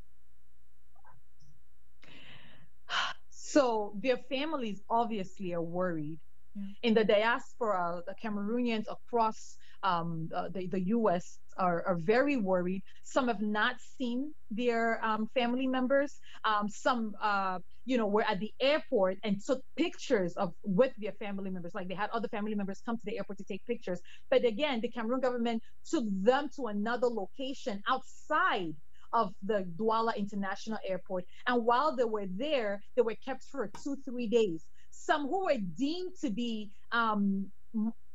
[3.30, 6.20] So their families obviously are worried.
[6.58, 6.90] Yeah.
[6.90, 12.84] In the diaspora, the Cameroonians across um, uh, the, the US are, are very worried.
[13.04, 16.20] Some have not seen their um, family members.
[16.44, 21.14] Um, some, uh, you know, were at the airport and took pictures of with their
[21.14, 21.74] family members.
[21.74, 24.00] Like they had other family members come to the airport to take pictures.
[24.30, 28.74] But again, the Cameroon government took them to another location outside
[29.14, 31.26] of the Douala International Airport.
[31.48, 34.66] And while they were there, they were kept for two, three days.
[35.10, 37.52] Some who were deemed to be um,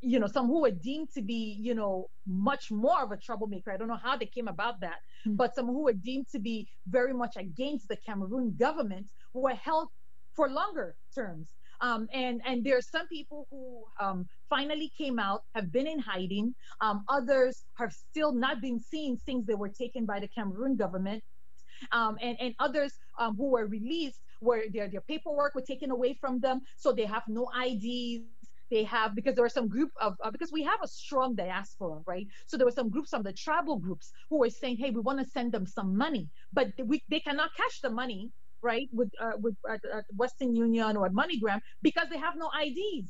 [0.02, 3.70] you know, some who were deemed to be, you know, much more of a troublemaker.
[3.70, 5.36] I don't know how they came about that, mm-hmm.
[5.36, 9.88] but some who were deemed to be very much against the Cameroon government were held
[10.34, 11.48] for longer terms.
[11.80, 15.98] Um, and and there are some people who um, finally came out, have been in
[15.98, 16.54] hiding.
[16.80, 21.22] Um, others have still not been seen since they were taken by the Cameroon government.
[21.90, 26.14] Um, and, and others um, who were released where their, their paperwork were taken away
[26.14, 28.24] from them, so they have no IDs,
[28.72, 32.00] they have because there were some group of uh, because we have a strong diaspora
[32.06, 32.26] right?
[32.46, 35.18] So there were some groups of the tribal groups who were saying hey we want
[35.20, 38.30] to send them some money but we, they cannot cash the money
[38.62, 39.76] right with uh, with uh,
[40.16, 43.08] western union or moneygram because they have no ids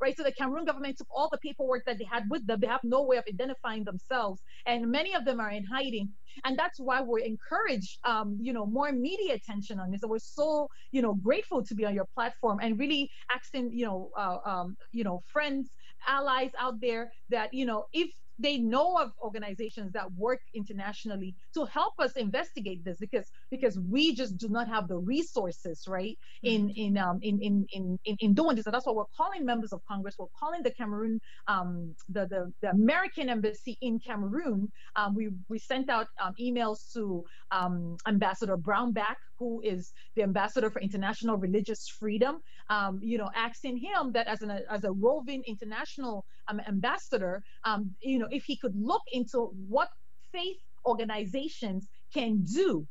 [0.00, 0.16] right?
[0.16, 2.60] So the Cameroon government took all the paperwork that they had with them.
[2.60, 6.10] They have no way of identifying themselves, and many of them are in hiding.
[6.44, 10.02] And that's why we're encouraged, um, you know, more media attention on this.
[10.02, 13.86] And we're so, you know, grateful to be on your platform and really asking, you
[13.86, 15.70] know, uh, um, you know, friends,
[16.06, 21.64] allies out there that, you know, if they know of organizations that work internationally to
[21.64, 26.70] help us investigate this because because we just do not have the resources right in
[26.70, 28.66] in um in in in in, doing this.
[28.66, 32.52] And that's why we're calling members of congress we're calling the cameroon um the the,
[32.62, 34.68] the american embassy in cameroon.
[34.96, 40.70] Um, we we sent out um, emails to um, ambassador brownback who is the ambassador
[40.70, 42.38] for international religious freedom
[42.70, 47.90] um, you know asking him that as an as a roving international um, ambassador um,
[48.00, 49.88] you know if he could look into what
[50.32, 52.86] faith organizations can do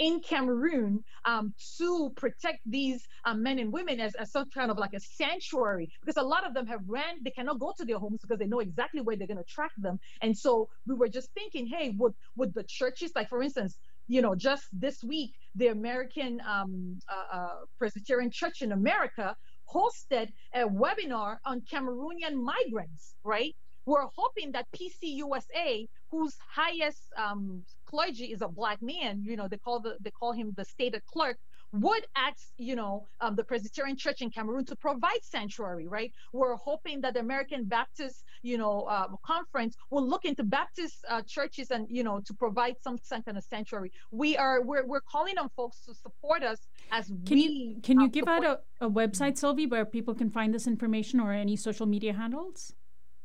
[0.00, 4.78] in Cameroon um, to protect these um, men and women as, as some kind of
[4.78, 5.88] like a sanctuary.
[6.00, 8.46] Because a lot of them have ran they cannot go to their homes because they
[8.46, 10.00] know exactly where they're going to track them.
[10.22, 13.78] And so we were just thinking hey would would the churches like for instance
[14.08, 19.36] you know just this week the american um, uh, uh, presbyterian church in america
[19.72, 23.54] hosted a webinar on cameroonian migrants right
[23.90, 29.58] we're hoping that PCUSA, whose highest um, clergy is a black man, you know, they
[29.58, 31.36] call the they call him the stated clerk,
[31.72, 36.12] would ask, you know, um, the Presbyterian Church in Cameroon to provide sanctuary, right?
[36.32, 41.22] We're hoping that the American Baptist, you know, uh, conference will look into Baptist uh,
[41.26, 43.90] churches and, you know, to provide some kind of sanctuary.
[44.12, 46.60] We are we're, we're calling on folks to support us
[46.92, 50.14] as can we, you can you give support- out a, a website, Sylvie, where people
[50.14, 52.72] can find this information or any social media handles?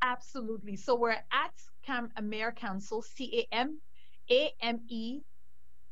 [0.06, 0.76] Absolutely.
[0.76, 3.80] So we're at Cam Amer Council, C A M
[4.30, 5.22] A M E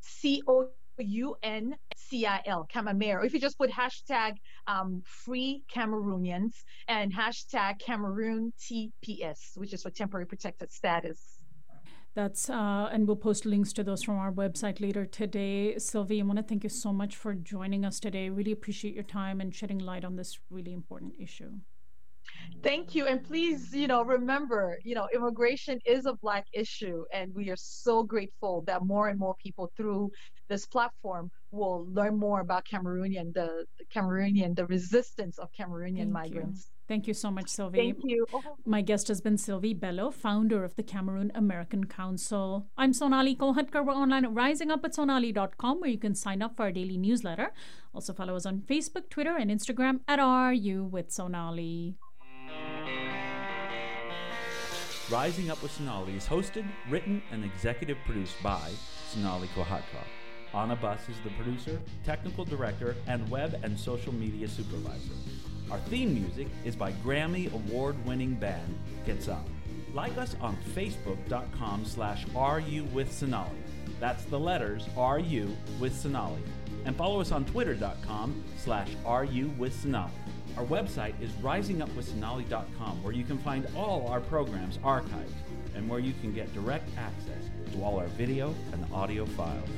[0.02, 3.26] C O U N C I L, Camamer.
[3.26, 4.34] If you just put hashtag
[4.68, 6.54] um, free Cameroonians
[6.88, 11.20] and hashtag Cameroon TPS, which is for temporary protected status.
[12.14, 15.80] That's uh, and we'll post links to those from our website later today.
[15.80, 18.30] Sylvie, I want to thank you so much for joining us today.
[18.30, 21.54] Really appreciate your time and shedding light on this really important issue.
[22.62, 23.08] Thank you.
[23.08, 27.04] And please, you know, remember, you know, immigration is a Black issue.
[27.14, 30.12] And we are so grateful that more and more people through
[30.48, 36.12] this platform will learn more about Cameroonian, the, the Cameroonian, the resistance of Cameroonian Thank
[36.12, 36.70] migrants.
[36.70, 36.74] You.
[36.88, 37.78] Thank you so much, Sylvie.
[37.78, 38.26] Thank you.
[38.66, 42.68] My guest has been Sylvie Bello, founder of the Cameroon American Council.
[42.78, 43.86] I'm Sonali Kolhatkar.
[43.86, 47.54] We're online at risingupatsonali.com where you can sign up for our daily newsletter.
[47.94, 51.96] Also follow us on Facebook, Twitter, and Instagram at RU with Sonali.
[55.12, 58.72] Rising Up with Sonali is hosted, written, and executive produced by
[59.10, 60.06] Sonali Kolhatkar.
[60.54, 65.12] Anna Bus is the producer, technical director, and web and social media supervisor.
[65.70, 69.44] Our theme music is by Grammy Award-winning band Quetzal.
[69.94, 73.58] Like us on Facebook.com slash RU with Sonali.
[74.00, 75.50] That's the letters RU
[75.80, 76.42] with Sonali.
[76.86, 80.12] And follow us on Twitter.com slash RU with Sonali.
[80.58, 85.34] Our website is risingupwithsonali.com where you can find all our programs archived
[85.76, 89.70] and where you can get direct access to all our video and audio files.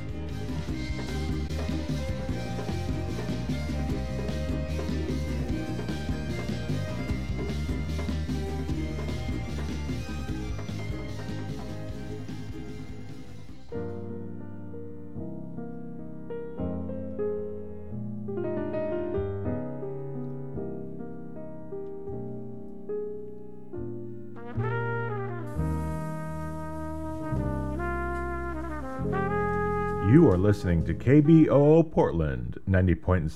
[30.46, 33.32] Listening to KBOO Portland, 90.7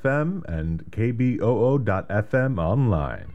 [0.00, 3.30] FM and KBOO.FM online.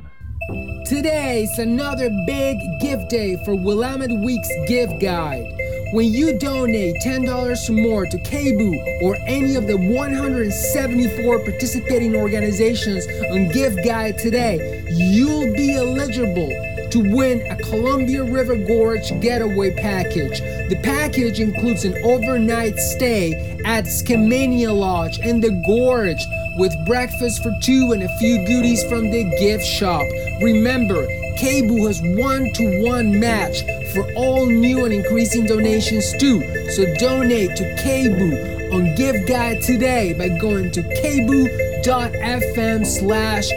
[0.87, 5.45] Today's another big gift day for Willamette Week's gift guide.
[5.93, 13.05] When you donate $10 or more to KBOO or any of the 174 participating organizations
[13.29, 20.39] on Give Guide today, you'll be eligible to win a Columbia River Gorge getaway package.
[20.69, 26.23] The package includes an overnight stay at Skamania Lodge in the Gorge
[26.57, 30.05] with breakfast for two and a few goodies from the gift shop.
[30.41, 33.63] Remember, KBOO has one-to-one match
[33.93, 36.41] for all new and increasing donations too.
[36.71, 43.49] So donate to KBOO on Give Guide today by going to kboo.fm slash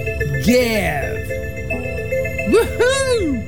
[0.44, 1.13] give.
[2.46, 3.43] Woohoo!